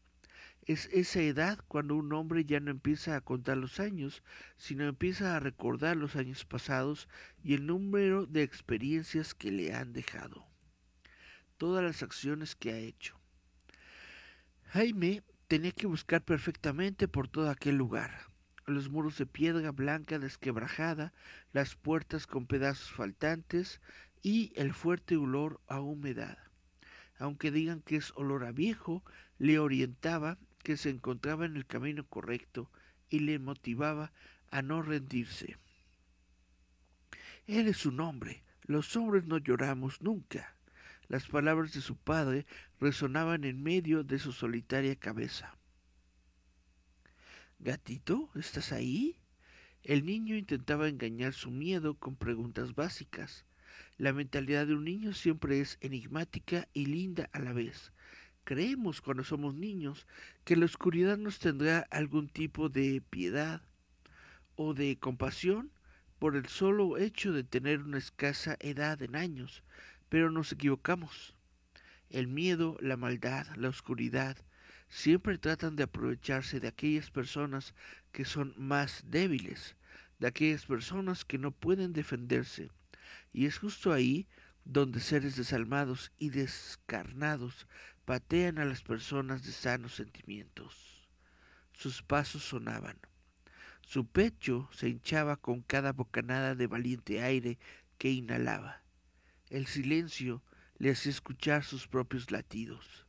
[0.65, 4.23] Es esa edad cuando un hombre ya no empieza a contar los años,
[4.55, 7.09] sino empieza a recordar los años pasados
[7.43, 10.47] y el número de experiencias que le han dejado.
[11.57, 13.19] Todas las acciones que ha hecho.
[14.67, 18.27] Jaime tenía que buscar perfectamente por todo aquel lugar.
[18.65, 21.13] Los muros de piedra blanca desquebrajada,
[21.51, 23.81] las puertas con pedazos faltantes
[24.21, 26.37] y el fuerte olor a humedad.
[27.19, 29.03] Aunque digan que es olor a viejo,
[29.37, 32.71] le orientaba que se encontraba en el camino correcto
[33.09, 34.11] y le motivaba
[34.49, 35.57] a no rendirse.
[37.45, 40.55] Eres un hombre, los hombres no lloramos nunca.
[41.09, 42.45] Las palabras de su padre
[42.79, 45.57] resonaban en medio de su solitaria cabeza.
[47.59, 49.19] Gatito, ¿estás ahí?
[49.83, 53.45] El niño intentaba engañar su miedo con preguntas básicas.
[53.97, 57.91] La mentalidad de un niño siempre es enigmática y linda a la vez.
[58.43, 60.05] Creemos cuando somos niños
[60.43, 63.61] que la oscuridad nos tendrá algún tipo de piedad
[64.55, 65.71] o de compasión
[66.19, 69.63] por el solo hecho de tener una escasa edad en años,
[70.09, 71.35] pero nos equivocamos.
[72.09, 74.37] El miedo, la maldad, la oscuridad,
[74.89, 77.73] siempre tratan de aprovecharse de aquellas personas
[78.11, 79.75] que son más débiles,
[80.19, 82.69] de aquellas personas que no pueden defenderse.
[83.31, 84.27] Y es justo ahí
[84.65, 87.67] donde seres desalmados y descarnados
[88.05, 91.07] patean a las personas de sanos sentimientos.
[91.73, 92.97] Sus pasos sonaban.
[93.81, 97.59] Su pecho se hinchaba con cada bocanada de valiente aire
[97.97, 98.81] que inhalaba.
[99.49, 100.43] El silencio
[100.77, 103.05] le hacía escuchar sus propios latidos.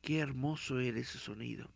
[0.00, 1.72] Qué hermoso era ese sonido.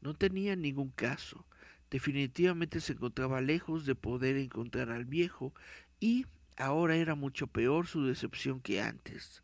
[0.00, 1.46] No tenía ningún caso.
[1.90, 5.52] Definitivamente se encontraba lejos de poder encontrar al viejo
[5.98, 9.42] y ahora era mucho peor su decepción que antes.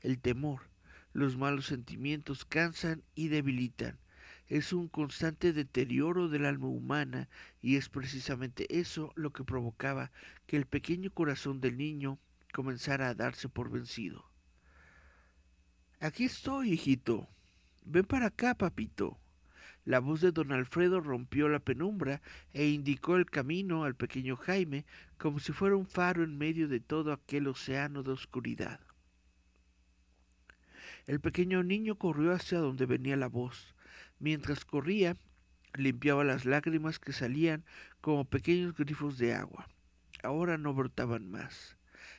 [0.00, 0.68] El temor,
[1.14, 3.98] los malos sentimientos cansan y debilitan.
[4.48, 7.28] Es un constante deterioro del alma humana
[7.62, 10.10] y es precisamente eso lo que provocaba
[10.46, 12.18] que el pequeño corazón del niño
[12.52, 14.28] comenzara a darse por vencido.
[16.00, 17.28] Aquí estoy, hijito.
[17.84, 19.18] Ven para acá, papito.
[19.84, 24.84] La voz de don Alfredo rompió la penumbra e indicó el camino al pequeño Jaime
[25.16, 28.80] como si fuera un faro en medio de todo aquel océano de oscuridad.
[31.06, 33.74] El pequeño niño corrió hacia donde venía la voz.
[34.18, 35.16] Mientras corría,
[35.74, 37.64] limpiaba las lágrimas que salían
[38.00, 39.68] como pequeños grifos de agua.
[40.22, 41.76] Ahora no brotaban más.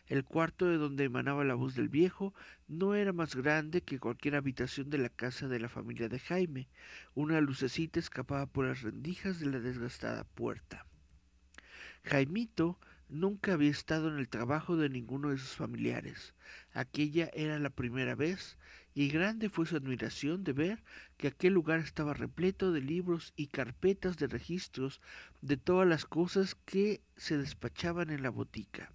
[0.08, 2.34] El cuarto de donde emanaba la voz del viejo
[2.68, 6.68] no era más grande que cualquier habitación de la casa de la familia de Jaime.
[7.16, 10.86] Una lucecita escapaba por las rendijas de la desgastada puerta.
[12.04, 12.80] Jaimito
[13.10, 16.34] nunca había estado en el trabajo de ninguno de sus familiares.
[16.74, 18.58] Aquella era la primera vez,
[18.94, 20.84] y grande fue su admiración de ver
[21.18, 25.02] que aquel lugar estaba repleto de libros y carpetas de registros
[25.42, 28.92] de todas las cosas que se despachaban en la botica.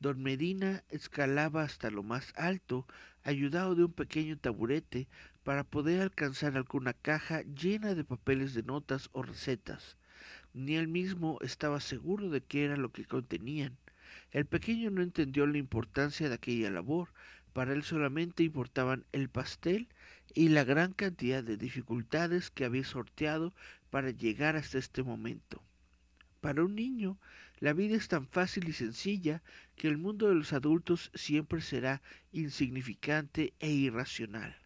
[0.00, 2.86] Don Medina escalaba hasta lo más alto,
[3.22, 5.08] ayudado de un pequeño taburete,
[5.44, 9.97] para poder alcanzar alguna caja llena de papeles de notas o recetas.
[10.58, 13.76] Ni él mismo estaba seguro de qué era lo que contenían.
[14.32, 17.10] El pequeño no entendió la importancia de aquella labor,
[17.52, 19.86] para él solamente importaban el pastel
[20.34, 23.54] y la gran cantidad de dificultades que había sorteado
[23.90, 25.62] para llegar hasta este momento.
[26.40, 27.20] Para un niño,
[27.60, 29.44] la vida es tan fácil y sencilla
[29.76, 32.02] que el mundo de los adultos siempre será
[32.32, 34.56] insignificante e irracional.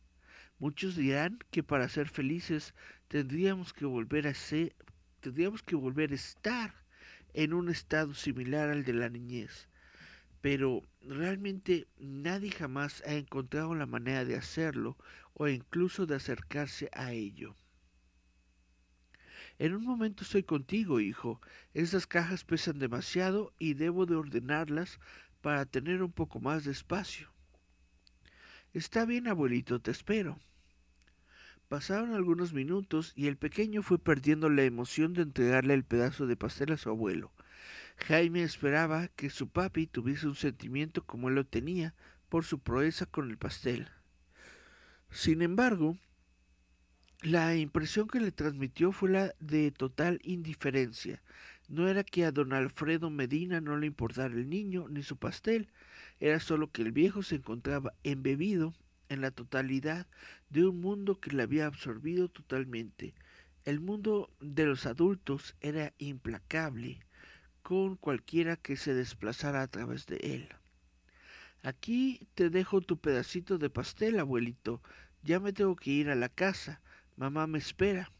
[0.58, 2.72] Muchos dirán que para ser felices
[3.08, 4.74] tendríamos que volver a ser,
[5.22, 6.74] tendríamos que volver a estar
[7.32, 9.68] en un estado similar al de la niñez.
[10.42, 14.98] Pero realmente nadie jamás ha encontrado la manera de hacerlo
[15.34, 17.54] o incluso de acercarse a ello.
[19.58, 21.40] En un momento estoy contigo, hijo.
[21.72, 24.98] Estas cajas pesan demasiado y debo de ordenarlas
[25.40, 27.30] para tener un poco más de espacio.
[28.72, 30.40] Está bien, abuelito, te espero.
[31.72, 36.36] Pasaron algunos minutos y el pequeño fue perdiendo la emoción de entregarle el pedazo de
[36.36, 37.32] pastel a su abuelo.
[37.96, 41.94] Jaime esperaba que su papi tuviese un sentimiento como él lo tenía
[42.28, 43.88] por su proeza con el pastel.
[45.10, 45.96] Sin embargo,
[47.22, 51.22] la impresión que le transmitió fue la de total indiferencia.
[51.70, 55.70] No era que a don Alfredo Medina no le importara el niño ni su pastel,
[56.20, 58.74] era solo que el viejo se encontraba embebido
[59.08, 60.06] en la totalidad
[60.52, 63.14] de un mundo que le había absorbido totalmente.
[63.64, 67.00] El mundo de los adultos era implacable
[67.62, 70.48] con cualquiera que se desplazara a través de él.
[71.62, 74.82] Aquí te dejo tu pedacito de pastel, abuelito.
[75.22, 76.82] Ya me tengo que ir a la casa.
[77.16, 78.12] Mamá me espera.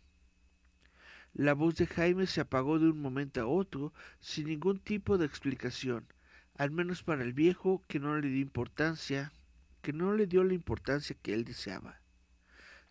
[1.35, 5.26] La voz de Jaime se apagó de un momento a otro sin ningún tipo de
[5.26, 6.07] explicación,
[6.57, 9.33] al menos para el viejo que no le dio importancia,
[9.83, 12.02] que no le dio la importancia que él deseaba.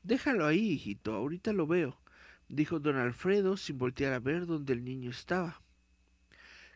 [0.04, 2.00] Déjalo ahí, hijito, ahorita lo veo,
[2.48, 5.62] dijo don Alfredo sin voltear a ver donde el niño estaba.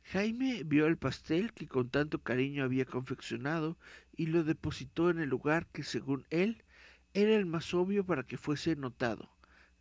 [0.03, 3.77] Jaime vio el pastel que con tanto cariño había confeccionado
[4.15, 6.63] y lo depositó en el lugar que según él
[7.15, 9.31] era el más obvio para que fuese notado,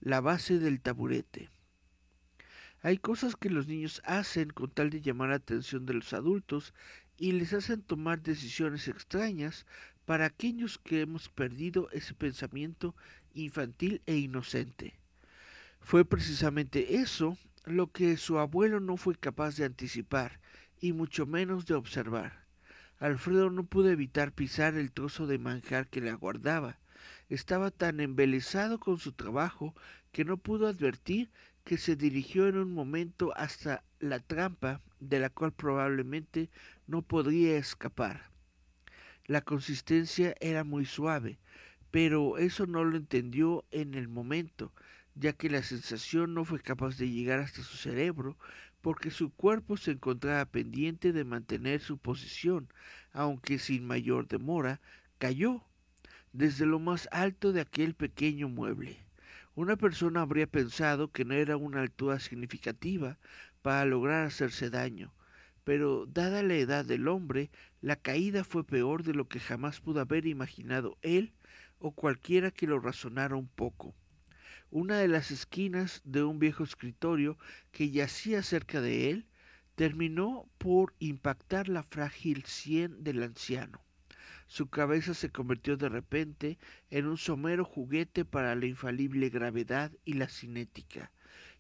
[0.01, 1.51] la base del taburete.
[2.81, 6.73] Hay cosas que los niños hacen con tal de llamar la atención de los adultos
[7.19, 9.67] y les hacen tomar decisiones extrañas
[10.05, 12.95] para aquellos que hemos perdido ese pensamiento
[13.35, 14.95] infantil e inocente.
[15.81, 20.41] Fue precisamente eso lo que su abuelo no fue capaz de anticipar
[20.81, 22.45] y mucho menos de observar.
[22.99, 26.79] Alfredo no pudo evitar pisar el trozo de manjar que le aguardaba,
[27.29, 29.75] estaba tan embelesado con su trabajo
[30.13, 31.31] que no pudo advertir
[31.65, 36.51] que se dirigió en un momento hasta la trampa de la cual probablemente
[36.87, 38.31] no podría escapar.
[39.27, 41.39] La consistencia era muy suave,
[41.95, 44.73] pero eso no lo entendió en el momento,
[45.15, 48.37] ya que la sensación no fue capaz de llegar hasta su cerebro
[48.81, 52.67] porque su cuerpo se encontraba pendiente de mantener su posición,
[53.13, 54.81] aunque sin mayor demora
[55.19, 55.63] cayó
[56.33, 58.99] desde lo más alto de aquel pequeño mueble.
[59.55, 63.19] Una persona habría pensado que no era una altura significativa
[63.63, 65.15] para lograr hacerse daño,
[65.63, 70.01] pero dada la edad del hombre, la caída fue peor de lo que jamás pudo
[70.01, 71.33] haber imaginado él
[71.87, 73.95] o cualquiera que lo razonara un poco.
[74.71, 77.37] Una de las esquinas de un viejo escritorio
[77.73, 79.27] que yacía cerca de él
[79.75, 83.83] terminó por impactar la frágil sien del anciano.
[84.47, 86.59] Su cabeza se convirtió de repente
[86.89, 91.13] en un somero juguete para la infalible gravedad y la cinética.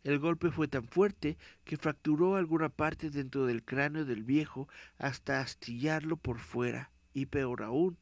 [0.05, 5.43] El golpe fue tan fuerte que fracturó alguna parte dentro del cráneo del viejo hasta
[5.43, 7.97] astillarlo por fuera y peor aún,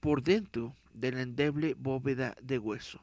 [0.00, 3.02] por dentro de la endeble bóveda de hueso.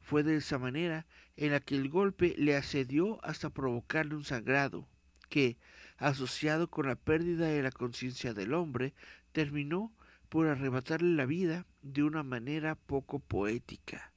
[0.00, 4.86] Fue de esa manera en la que el golpe le asedió hasta provocarle un sangrado,
[5.28, 5.56] que,
[5.96, 8.94] asociado con la pérdida de la conciencia del hombre,
[9.32, 9.92] terminó
[10.28, 14.12] por arrebatarle la vida de una manera poco poética.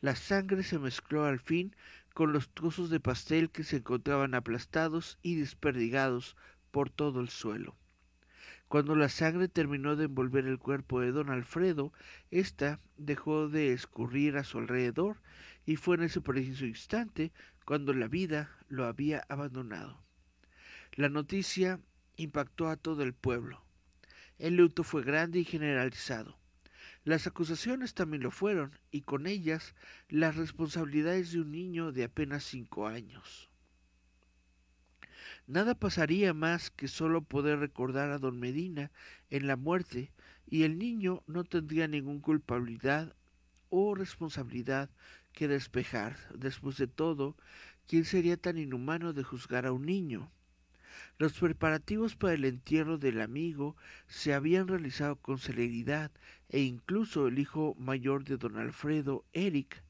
[0.00, 1.74] La sangre se mezcló al fin
[2.14, 6.36] con los trozos de pastel que se encontraban aplastados y desperdigados
[6.70, 7.76] por todo el suelo.
[8.68, 11.90] Cuando la sangre terminó de envolver el cuerpo de don Alfredo,
[12.30, 15.22] ésta dejó de escurrir a su alrededor
[15.64, 17.32] y fue en ese preciso instante
[17.64, 20.02] cuando la vida lo había abandonado.
[20.92, 21.80] La noticia
[22.16, 23.64] impactó a todo el pueblo.
[24.38, 26.38] El luto fue grande y generalizado.
[27.04, 29.74] Las acusaciones también lo fueron, y con ellas
[30.08, 33.47] las responsabilidades de un niño de apenas cinco años.
[35.48, 38.90] Nada pasaría más que solo poder recordar a don Medina
[39.30, 40.12] en la muerte,
[40.46, 43.14] y el niño no tendría ninguna culpabilidad
[43.70, 44.90] o responsabilidad
[45.32, 46.18] que despejar.
[46.34, 47.34] Después de todo,
[47.86, 50.30] ¿quién sería tan inhumano de juzgar a un niño?
[51.16, 53.74] Los preparativos para el entierro del amigo
[54.06, 56.10] se habían realizado con celeridad
[56.50, 59.82] e incluso el hijo mayor de don Alfredo, Eric,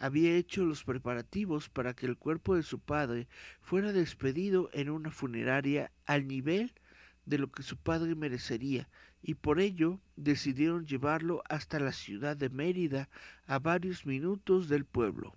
[0.00, 3.28] había hecho los preparativos para que el cuerpo de su padre
[3.60, 6.72] fuera despedido en una funeraria al nivel
[7.26, 8.88] de lo que su padre merecería,
[9.22, 13.10] y por ello decidieron llevarlo hasta la ciudad de Mérida,
[13.46, 15.36] a varios minutos del pueblo.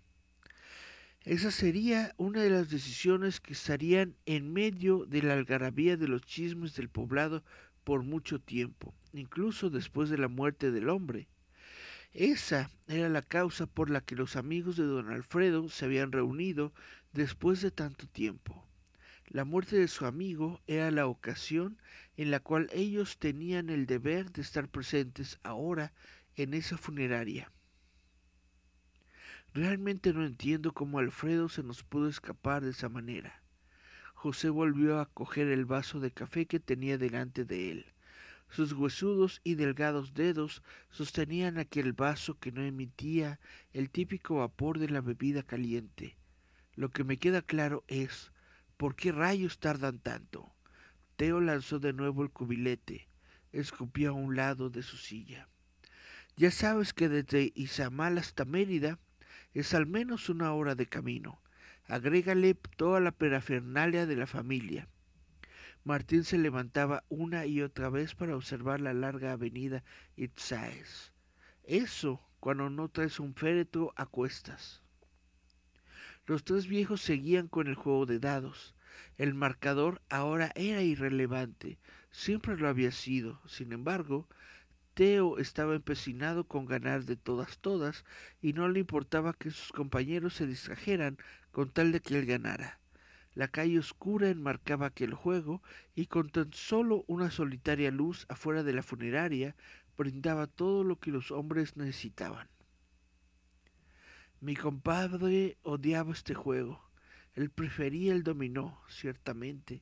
[1.26, 6.22] Esa sería una de las decisiones que estarían en medio de la algarabía de los
[6.22, 7.44] chismes del poblado
[7.84, 11.28] por mucho tiempo, incluso después de la muerte del hombre.
[12.14, 16.72] Esa era la causa por la que los amigos de don Alfredo se habían reunido
[17.12, 18.68] después de tanto tiempo.
[19.26, 21.80] La muerte de su amigo era la ocasión
[22.16, 25.92] en la cual ellos tenían el deber de estar presentes ahora
[26.36, 27.52] en esa funeraria.
[29.56, 33.42] Realmente no entiendo cómo Alfredo se nos pudo escapar de esa manera.
[34.14, 37.93] José volvió a coger el vaso de café que tenía delante de él.
[38.54, 40.62] Sus huesudos y delgados dedos
[40.92, 43.40] sostenían aquel vaso que no emitía
[43.74, 46.18] el típico vapor de la bebida caliente.
[46.76, 48.32] Lo que me queda claro es
[48.78, 50.54] ¿por qué rayos tardan tanto?
[51.16, 53.08] Teo lanzó de nuevo el cubilete,
[53.54, 55.50] escupió a un lado de su silla.
[56.36, 59.00] Ya sabes que desde Izamal hasta Mérida
[59.56, 61.42] es al menos una hora de camino.
[61.88, 64.88] Agrégale toda la perafernalia de la familia.
[65.86, 69.84] Martín se levantaba una y otra vez para observar la larga avenida
[70.16, 71.12] Itzaes.
[71.64, 74.82] Eso cuando no traes un féretro a cuestas.
[76.26, 78.76] Los tres viejos seguían con el juego de dados.
[79.18, 81.80] El marcador ahora era irrelevante,
[82.12, 83.42] siempre lo había sido.
[83.46, 84.30] Sin embargo,
[84.94, 88.06] Teo estaba empecinado con ganar de todas todas
[88.42, 91.18] y no le importaba que sus compañeros se distrajeran
[91.52, 92.80] con tal de que él ganara.
[93.36, 95.62] La calle oscura enmarcaba aquel juego
[95.96, 99.56] y con tan solo una solitaria luz afuera de la funeraria
[99.98, 102.48] brindaba todo lo que los hombres necesitaban.
[104.40, 106.90] Mi compadre odiaba este juego.
[107.34, 109.82] Él prefería el dominó, ciertamente,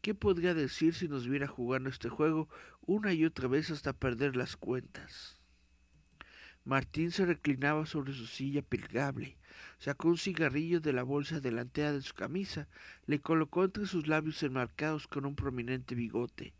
[0.00, 2.48] ¿Qué podría decir si nos viera jugando este juego
[2.80, 5.39] una y otra vez hasta perder las cuentas?
[6.64, 9.36] Martín se reclinaba sobre su silla pilgable,
[9.78, 12.68] sacó un cigarrillo de la bolsa delantera de su camisa,
[13.06, 16.52] le colocó entre sus labios enmarcados con un prominente bigote.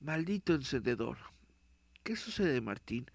[0.00, 1.18] Maldito encendedor.
[2.02, 3.10] ¿Qué sucede, Martín?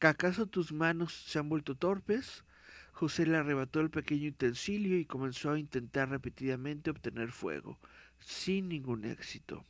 [0.00, 2.44] ¿Acaso tus manos se han vuelto torpes?
[2.92, 7.78] José le arrebató el pequeño utensilio y comenzó a intentar repetidamente obtener fuego
[8.18, 9.64] sin ningún éxito.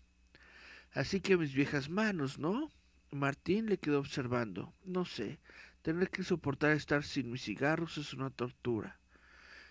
[0.93, 2.71] Así que mis viejas manos, ¿no?
[3.11, 4.73] Martín le quedó observando.
[4.85, 5.39] No sé,
[5.85, 8.99] tener que soportar estar sin mis cigarros es una tortura.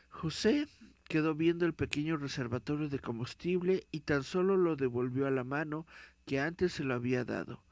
[0.09, 0.67] José
[1.05, 5.87] quedó viendo el pequeño reservatorio de combustible y tan solo lo devolvió a la mano
[6.27, 7.63] que antes se lo había dado.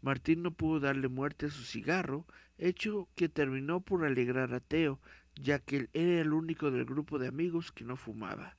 [0.00, 4.98] Martín no pudo darle muerte a su cigarro, hecho que terminó por alegrar a Teo,
[5.34, 8.56] ya que él era el único del grupo de amigos que no fumaba.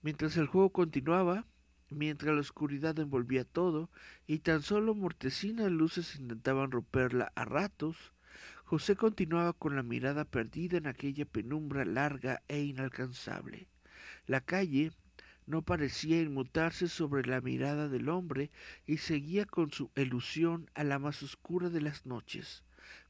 [0.00, 1.44] Mientras el juego continuaba,
[1.90, 3.90] mientras la oscuridad envolvía todo
[4.26, 8.14] y tan solo mortecinas luces intentaban romperla a ratos,
[8.70, 13.66] José continuaba con la mirada perdida en aquella penumbra larga e inalcanzable.
[14.28, 14.92] La calle
[15.44, 18.52] no parecía inmutarse sobre la mirada del hombre
[18.86, 22.62] y seguía con su ilusión a la más oscura de las noches.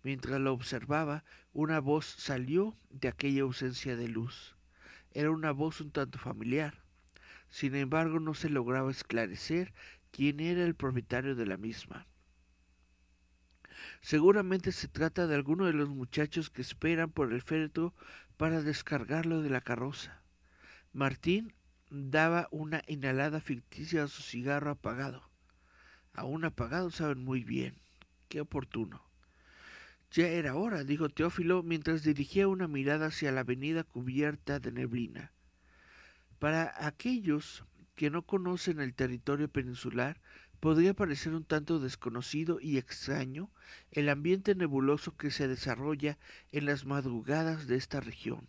[0.03, 4.57] Mientras lo observaba, una voz salió de aquella ausencia de luz.
[5.13, 6.85] Era una voz un tanto familiar.
[7.51, 9.75] Sin embargo, no se lograba esclarecer
[10.11, 12.07] quién era el propietario de la misma.
[14.01, 17.95] Seguramente se trata de alguno de los muchachos que esperan por el féretro
[18.37, 20.23] para descargarlo de la carroza.
[20.93, 21.53] Martín
[21.91, 25.29] daba una inhalada ficticia a su cigarro apagado.
[26.15, 27.75] Aún apagado saben muy bien.
[28.29, 29.05] Qué oportuno.
[30.13, 35.33] Ya era hora, dijo Teófilo mientras dirigía una mirada hacia la avenida cubierta de neblina.
[36.39, 37.65] Para aquellos
[37.95, 40.21] que no conocen el territorio peninsular,
[40.61, 43.51] podría parecer un tanto desconocido y extraño
[43.91, 46.19] el ambiente nebuloso que se desarrolla
[46.53, 48.47] en las madrugadas de esta región.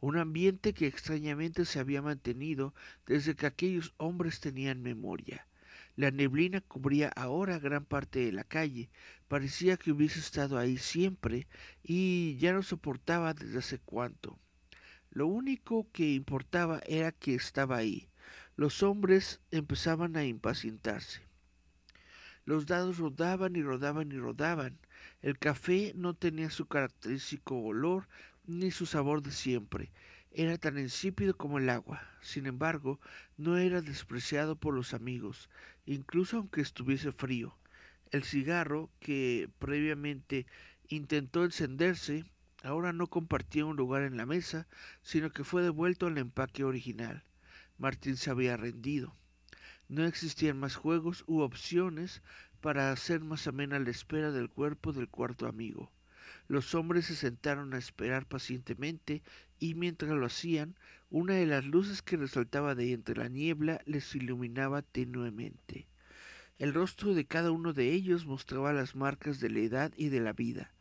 [0.00, 2.74] Un ambiente que extrañamente se había mantenido
[3.06, 5.46] desde que aquellos hombres tenían memoria.
[5.94, 8.90] La neblina cubría ahora gran parte de la calle,
[9.28, 11.46] parecía que hubiese estado ahí siempre
[11.82, 14.38] y ya no soportaba desde hace cuánto.
[15.10, 18.08] Lo único que importaba era que estaba ahí.
[18.56, 21.25] Los hombres empezaban a impacientarse.
[22.46, 24.78] Los dados rodaban y rodaban y rodaban.
[25.20, 28.08] El café no tenía su característico olor
[28.46, 29.90] ni su sabor de siempre.
[30.30, 32.02] era tan insípido como el agua.
[32.20, 33.00] Sin embargo,
[33.36, 35.50] no era despreciado por los amigos,
[35.86, 37.56] incluso aunque estuviese frío.
[38.12, 40.46] El cigarro, que previamente
[40.88, 42.24] intentó encenderse,
[42.62, 44.68] ahora no compartía un lugar en la mesa,
[45.02, 47.24] sino que fue devuelto al empaque original.
[47.78, 49.16] Martín se había rendido.
[49.88, 52.22] No existían más juegos u opciones
[52.60, 55.92] para hacer más amena la espera del cuerpo del cuarto amigo.
[56.48, 59.22] Los hombres se sentaron a esperar pacientemente
[59.58, 60.76] y mientras lo hacían,
[61.10, 65.86] una de las luces que resaltaba de entre la niebla les iluminaba tenuemente.
[66.58, 70.20] El rostro de cada uno de ellos mostraba las marcas de la edad y de
[70.20, 70.72] la vida,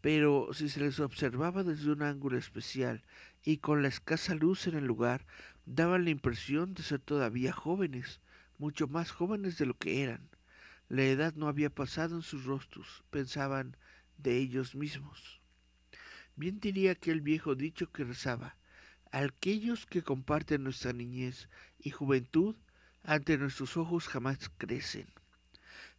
[0.00, 3.02] pero si se les observaba desde un ángulo especial
[3.44, 5.26] y con la escasa luz en el lugar,
[5.66, 8.20] daban la impresión de ser todavía jóvenes,
[8.60, 10.28] mucho más jóvenes de lo que eran.
[10.90, 13.74] La edad no había pasado en sus rostros, pensaban
[14.18, 15.40] de ellos mismos.
[16.36, 18.58] Bien diría aquel viejo dicho que rezaba,
[19.12, 22.54] aquellos que comparten nuestra niñez y juventud
[23.02, 25.06] ante nuestros ojos jamás crecen.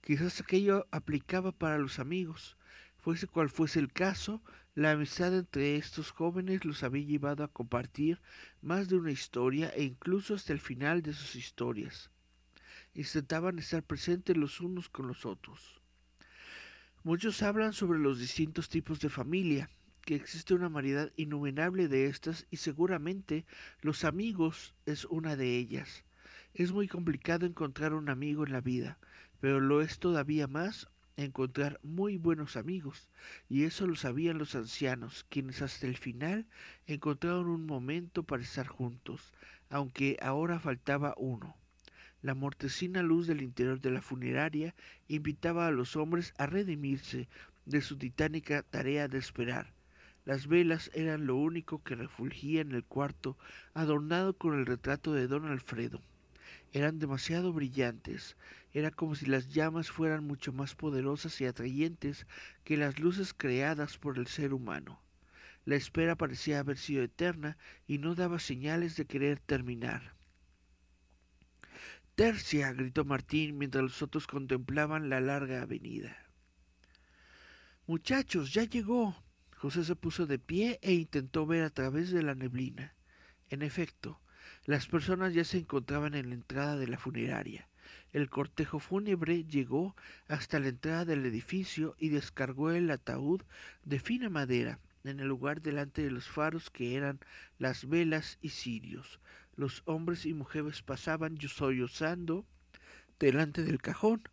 [0.01, 2.57] Quizás aquello aplicaba para los amigos,
[2.95, 4.43] fuese cual fuese el caso,
[4.75, 8.21] la amistad entre estos jóvenes los había llevado a compartir
[8.61, 12.11] más de una historia e incluso hasta el final de sus historias
[12.93, 15.81] intentaban estar presentes los unos con los otros.
[17.03, 19.69] Muchos hablan sobre los distintos tipos de familia,
[20.05, 23.45] que existe una variedad innumerable de estas y seguramente
[23.81, 26.03] los amigos es una de ellas.
[26.53, 28.97] Es muy complicado encontrar un amigo en la vida,
[29.39, 33.09] pero lo es todavía más encontrar muy buenos amigos,
[33.49, 36.47] y eso lo sabían los ancianos, quienes hasta el final
[36.87, 39.33] encontraron un momento para estar juntos,
[39.69, 41.55] aunque ahora faltaba uno.
[42.23, 44.75] La mortecina luz del interior de la funeraria
[45.07, 47.27] invitaba a los hombres a redimirse
[47.65, 49.73] de su titánica tarea de esperar.
[50.23, 53.39] Las velas eran lo único que refulgía en el cuarto
[53.73, 55.99] adornado con el retrato de don Alfredo.
[56.73, 58.37] Eran demasiado brillantes,
[58.71, 62.27] era como si las llamas fueran mucho más poderosas y atrayentes
[62.63, 65.01] que las luces creadas por el ser humano.
[65.65, 67.57] La espera parecía haber sido eterna
[67.87, 70.20] y no daba señales de querer terminar.
[72.15, 76.17] Tercia, gritó Martín mientras los otros contemplaban la larga avenida.
[77.87, 79.15] Muchachos, ya llegó.
[79.57, 82.95] José se puso de pie e intentó ver a través de la neblina.
[83.49, 84.19] En efecto,
[84.65, 87.67] las personas ya se encontraban en la entrada de la funeraria.
[88.11, 89.95] El cortejo fúnebre llegó
[90.27, 93.41] hasta la entrada del edificio y descargó el ataúd
[93.83, 97.19] de fina madera en el lugar delante de los faros que eran
[97.57, 99.19] las velas y cirios.
[99.61, 102.47] Los hombres y mujeres pasaban sollozando
[103.19, 104.23] delante del cajón.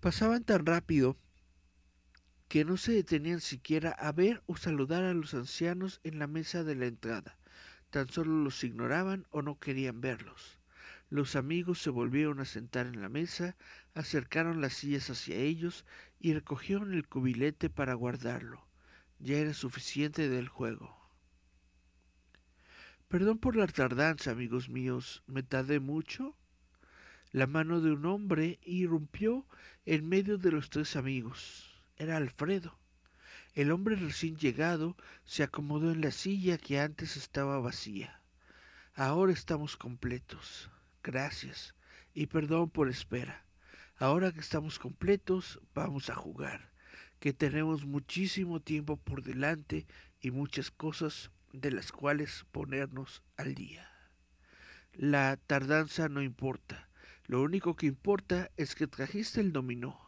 [0.00, 1.16] Pasaban tan rápido
[2.46, 6.64] que no se detenían siquiera a ver o saludar a los ancianos en la mesa
[6.64, 7.38] de la entrada.
[7.88, 10.60] Tan solo los ignoraban o no querían verlos.
[11.08, 13.56] Los amigos se volvieron a sentar en la mesa,
[13.94, 15.86] acercaron las sillas hacia ellos
[16.20, 18.66] y recogieron el cubilete para guardarlo.
[19.18, 20.95] Ya era suficiente del juego.
[23.08, 25.22] Perdón por la tardanza, amigos míos.
[25.26, 26.36] ¿Me tardé mucho?
[27.30, 29.46] La mano de un hombre irrumpió
[29.84, 31.84] en medio de los tres amigos.
[31.96, 32.78] Era Alfredo.
[33.54, 38.22] El hombre recién llegado se acomodó en la silla que antes estaba vacía.
[38.94, 40.70] Ahora estamos completos.
[41.02, 41.74] Gracias.
[42.12, 43.46] Y perdón por espera.
[43.98, 46.72] Ahora que estamos completos, vamos a jugar
[47.20, 49.86] que tenemos muchísimo tiempo por delante
[50.20, 53.88] y muchas cosas de las cuales ponernos al día.
[54.92, 56.88] La tardanza no importa,
[57.26, 60.00] lo único que importa es que trajiste el dominó.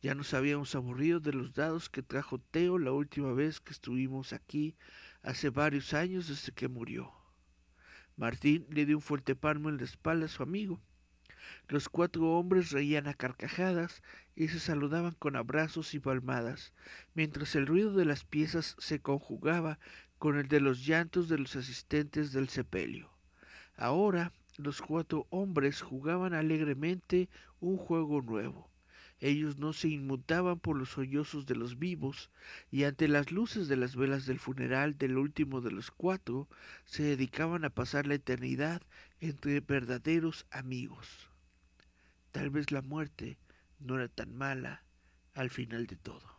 [0.00, 4.32] Ya nos habíamos aburrido de los dados que trajo Teo la última vez que estuvimos
[4.32, 4.76] aquí,
[5.22, 7.12] hace varios años desde que murió.
[8.16, 10.80] Martín le dio un fuerte palmo en la espalda a su amigo.
[11.68, 14.02] Los cuatro hombres reían a carcajadas
[14.34, 16.72] y se saludaban con abrazos y palmadas,
[17.14, 19.78] mientras el ruido de las piezas se conjugaba
[20.24, 23.10] con el de los llantos de los asistentes del sepelio.
[23.76, 27.28] Ahora los cuatro hombres jugaban alegremente
[27.60, 28.70] un juego nuevo.
[29.20, 32.30] Ellos no se inmutaban por los sollozos de los vivos,
[32.70, 36.48] y ante las luces de las velas del funeral del último de los cuatro,
[36.86, 38.80] se dedicaban a pasar la eternidad
[39.20, 41.28] entre verdaderos amigos.
[42.32, 43.36] Tal vez la muerte
[43.78, 44.84] no era tan mala
[45.34, 46.33] al final de todo.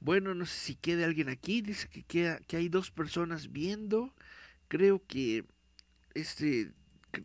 [0.00, 1.62] Bueno, no sé si queda alguien aquí.
[1.62, 4.14] Dice que, queda, que hay dos personas viendo.
[4.68, 5.44] Creo que
[6.14, 6.72] este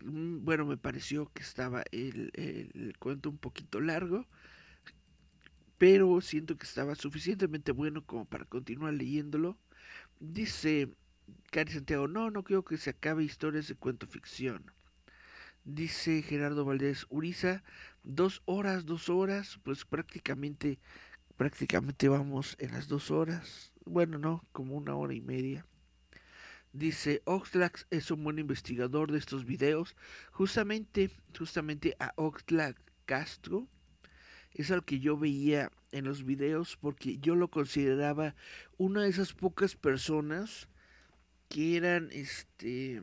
[0.04, 4.26] bueno, me pareció que estaba el, el, cuento un poquito largo,
[5.78, 9.58] pero siento que estaba suficientemente bueno como para continuar leyéndolo.
[10.20, 10.90] Dice
[11.52, 14.72] Cari Santiago, no, no creo que se acabe historias de cuento ficción.
[15.64, 17.64] Dice Gerardo Valdés Uriza,
[18.04, 20.80] dos horas, dos horas, pues prácticamente,
[21.38, 23.72] prácticamente vamos en las dos horas.
[23.86, 25.66] Bueno, no, como una hora y media.
[26.74, 29.96] Dice, Oxlack es un buen investigador de estos videos.
[30.32, 33.68] Justamente, justamente a Oxlack Castro
[34.54, 38.36] es al que yo veía en los videos porque yo lo consideraba
[38.78, 40.70] una de esas pocas personas
[41.50, 43.02] que eran, este,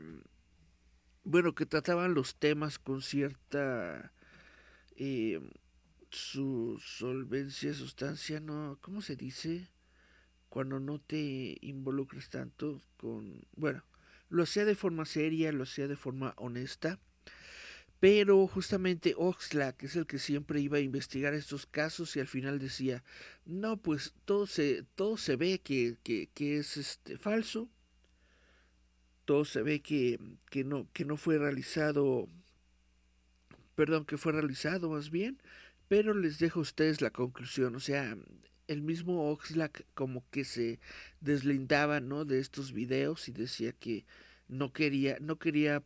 [1.29, 4.13] bueno, que trataban los temas con cierta,
[4.97, 5.41] eh,
[6.11, 8.79] su solvencia, sustancia, ¿no?
[8.81, 9.69] ¿Cómo se dice?
[10.49, 13.85] cuando no te involucres tanto con, bueno,
[14.29, 16.99] lo hacía de forma seria, lo hacía de forma honesta,
[18.01, 22.59] pero justamente Oxlack es el que siempre iba a investigar estos casos y al final
[22.59, 23.03] decía,
[23.45, 27.69] no, pues todo se, todo se ve que, que, que es este, falso,
[29.29, 30.19] todo se ve que,
[30.49, 32.31] que, no, que no fue realizado,
[33.75, 35.39] perdón, que fue realizado más bien,
[35.87, 38.17] pero les dejo a ustedes la conclusión, o sea,
[38.69, 40.81] el mismo Oxlack como que se
[41.21, 42.25] deslindaba ¿no?
[42.25, 44.07] de estos videos y decía que
[44.49, 45.83] no quería, no quería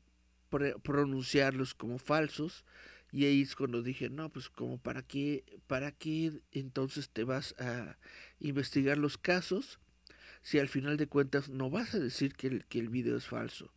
[0.85, 2.64] pronunciarlos como falsos.
[3.10, 7.56] Y ahí es cuando dije, no, pues como para qué, para qué entonces te vas
[7.59, 7.98] a
[8.39, 9.81] investigar los casos
[10.43, 13.27] si al final de cuentas no vas a decir que el, que el video es
[13.27, 13.73] falso.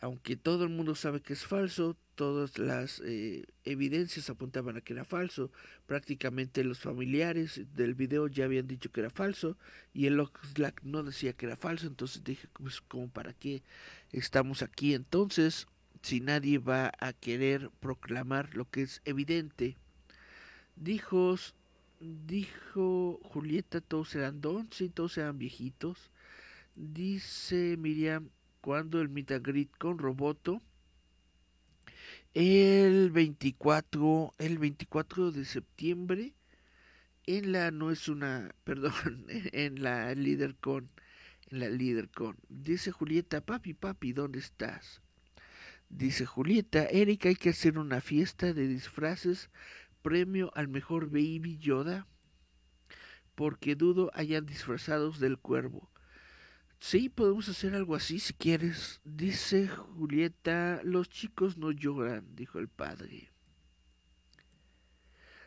[0.00, 4.92] Aunque todo el mundo sabe que es falso, todas las eh, evidencias apuntaban a que
[4.92, 5.50] era falso.
[5.86, 9.56] Prácticamente los familiares del video ya habían dicho que era falso
[9.92, 11.86] y el Oxlack no decía que era falso.
[11.86, 13.62] Entonces dije, pues, como para qué
[14.12, 15.66] estamos aquí entonces
[16.02, 19.76] si nadie va a querer proclamar lo que es evidente.
[20.76, 21.36] Dijo,
[22.00, 26.10] dijo Julieta, todos eran dons y todos eran viejitos.
[26.74, 28.30] Dice Miriam,
[28.60, 29.30] cuando el meet
[29.78, 30.60] con Roboto
[32.34, 36.34] el 24, el 24 de septiembre
[37.26, 40.90] en la no es una, perdón, en la LeaderCon,
[41.50, 42.36] en la LeaderCon.
[42.48, 45.00] Dice Julieta, papi, papi, ¿dónde estás?
[45.88, 49.48] Dice Julieta, Erika, hay que hacer una fiesta de disfraces,
[50.04, 52.06] premio al mejor Baby Yoda,
[53.34, 55.90] porque dudo hayan disfrazados del cuervo.
[56.78, 59.00] Sí, podemos hacer algo así si quieres.
[59.04, 63.32] Dice Julieta, los chicos no lloran, dijo el padre.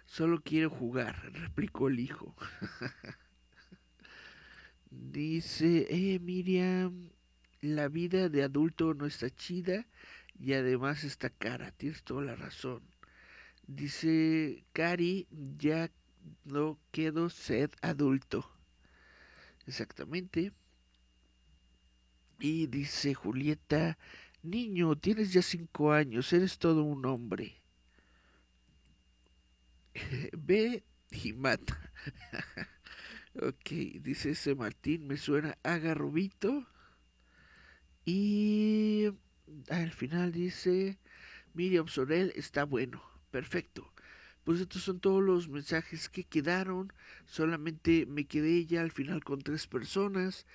[0.07, 2.35] Solo quiero jugar, replicó el hijo.
[4.89, 7.11] Dice, eh, Miriam,
[7.61, 9.85] la vida de adulto no está chida
[10.39, 12.81] y además está cara, tienes toda la razón.
[13.67, 15.27] Dice, Cari,
[15.57, 15.91] ya
[16.45, 18.49] no quedo sed adulto.
[19.65, 20.53] Exactamente.
[22.39, 23.97] Y dice Julieta,
[24.43, 27.61] niño, tienes ya cinco años, eres todo un hombre.
[30.37, 31.91] Ve y mata.
[33.35, 33.69] ok,
[34.01, 36.65] dice ese Martín, me suena a garrobito.
[38.05, 39.09] Y
[39.69, 40.97] al final dice,
[41.53, 43.01] Miriam Sorel está bueno,
[43.37, 43.93] perfecto.
[44.43, 46.91] Pues estos son todos los mensajes que quedaron.
[47.27, 50.47] Solamente me quedé ya al final con tres personas.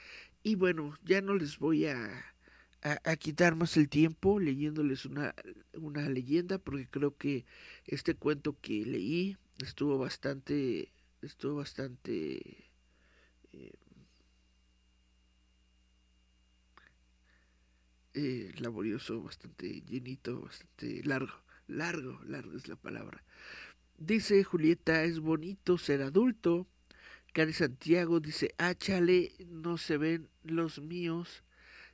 [0.43, 2.35] Y bueno, ya no les voy a,
[2.83, 5.33] a, quitar más el tiempo leyéndoles una,
[5.75, 7.45] una leyenda porque creo que
[7.87, 10.91] este cuento que leí estuvo bastante
[11.23, 12.67] estuvo bastante
[13.53, 13.73] eh,
[18.15, 21.43] eh, laborioso bastante llenito bastante largo
[21.73, 23.25] largo largo es la palabra
[23.99, 26.67] dice Julieta es bonito ser adulto
[27.33, 31.45] Cari Santiago dice, ah, chale, no se ven los míos.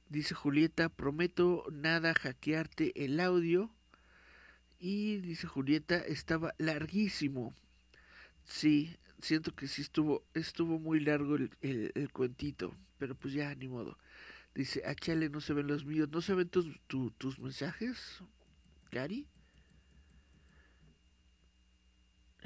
[0.08, 3.72] Dice Julieta, prometo nada hackearte el audio.
[4.80, 7.54] Y dice Julieta, estaba larguísimo.
[8.44, 13.68] Sí, siento que sí estuvo, estuvo muy largo el, el, cuentito, pero pues ya, ni
[13.68, 13.96] modo.
[14.56, 14.96] Dice, ah,
[15.30, 16.08] no se ven los míos.
[16.10, 18.24] ¿No se ven tus, tus mensajes,
[18.90, 19.28] Cari?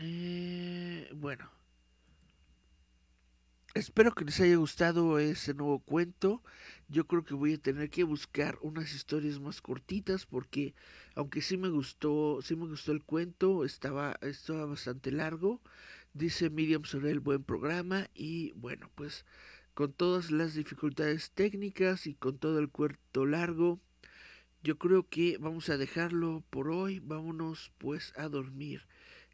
[0.05, 1.49] Eh, bueno.
[3.75, 6.43] Espero que les haya gustado ese nuevo cuento.
[6.89, 10.75] Yo creo que voy a tener que buscar unas historias más cortitas porque
[11.15, 15.63] aunque sí me gustó, sí me gustó el cuento, estaba, estaba bastante largo.
[16.15, 19.25] Dice Miriam Sorel, buen programa y bueno, pues
[19.73, 23.81] con todas las dificultades técnicas y con todo el cuento largo,
[24.65, 26.99] yo creo que vamos a dejarlo por hoy.
[26.99, 28.83] Vámonos pues a dormir.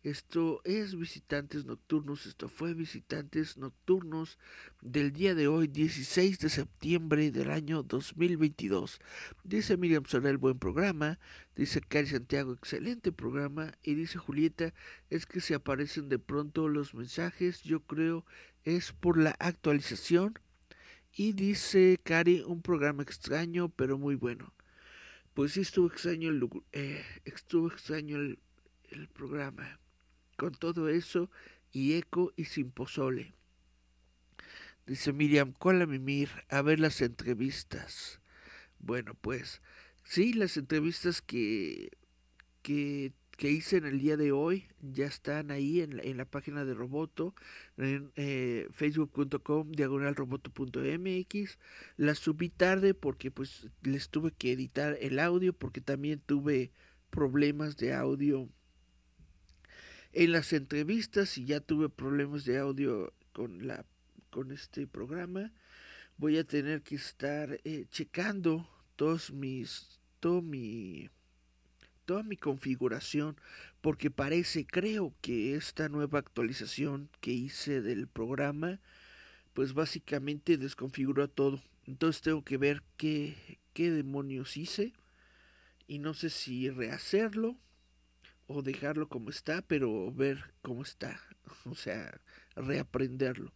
[0.05, 4.39] Esto es Visitantes Nocturnos, esto fue Visitantes Nocturnos
[4.81, 9.01] del día de hoy, 16 de septiembre del año 2022.
[9.43, 11.19] Dice Miriam Sorel, buen programa.
[11.57, 13.73] Dice Cari Santiago, excelente programa.
[13.83, 14.73] Y dice Julieta,
[15.11, 18.25] es que se aparecen de pronto los mensajes, yo creo
[18.63, 20.39] es por la actualización.
[21.13, 24.55] Y dice Cari, un programa extraño, pero muy bueno.
[25.35, 28.39] Pues sí, estuvo extraño el, eh, estuvo extraño el,
[28.91, 29.81] el programa
[30.39, 31.31] con todo eso
[31.73, 33.35] y eco y sin pozole.
[34.87, 38.21] Dice Miriam, cola Mimir, a ver las entrevistas.
[38.79, 39.61] Bueno, pues
[40.05, 41.91] sí, las entrevistas que,
[42.63, 46.25] que, que hice en el día de hoy ya están ahí en la, en la
[46.25, 47.35] página de Roboto,
[47.77, 51.59] en eh, facebook.com diagonalroboto.mx.
[51.97, 56.71] Las subí tarde porque pues les tuve que editar el audio porque también tuve
[57.11, 58.49] problemas de audio
[60.13, 63.85] en las entrevistas y ya tuve problemas de audio con la
[64.31, 65.53] con este programa
[66.19, 71.09] voy a tener que estar eh, checando todos mis todo mi
[72.05, 73.37] toda mi configuración
[73.81, 78.81] porque parece creo que esta nueva actualización que hice del programa
[79.55, 81.61] pues básicamente desconfiguró todo.
[81.85, 84.93] Entonces tengo que ver qué qué demonios hice
[85.87, 87.57] y no sé si rehacerlo
[88.49, 91.21] o dejarlo como está, pero ver cómo está,
[91.67, 92.21] o sea,
[92.57, 93.53] reaprenderlo.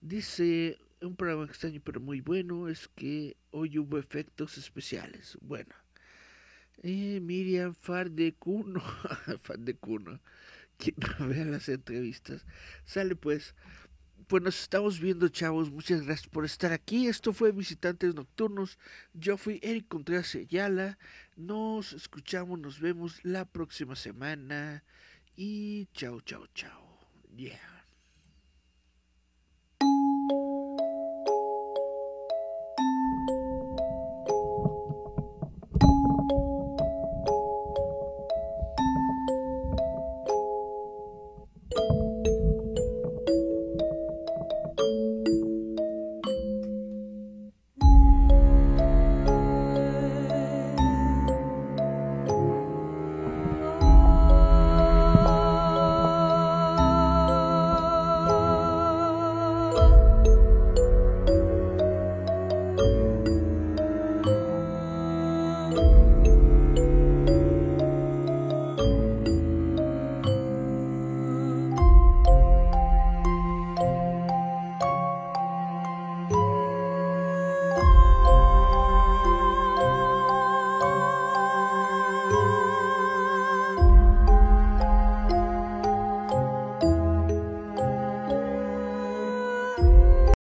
[0.00, 5.36] Dice, un programa extraño pero muy bueno es que hoy hubo efectos especiales.
[5.42, 5.74] Bueno,
[6.82, 8.80] eh, Miriam Fardecuno,
[9.42, 10.20] Fardecuno,
[10.78, 10.96] quien
[11.28, 12.46] vea las entrevistas,
[12.84, 13.54] sale pues,
[14.30, 15.72] pues nos estamos viendo, chavos.
[15.72, 17.08] Muchas gracias por estar aquí.
[17.08, 18.78] Esto fue Visitantes Nocturnos.
[19.12, 20.98] Yo fui Eric Contreras Ayala.
[21.34, 24.84] Nos escuchamos, nos vemos la próxima semana.
[25.34, 27.00] Y chao, chao, chao.
[27.36, 27.69] Yeah.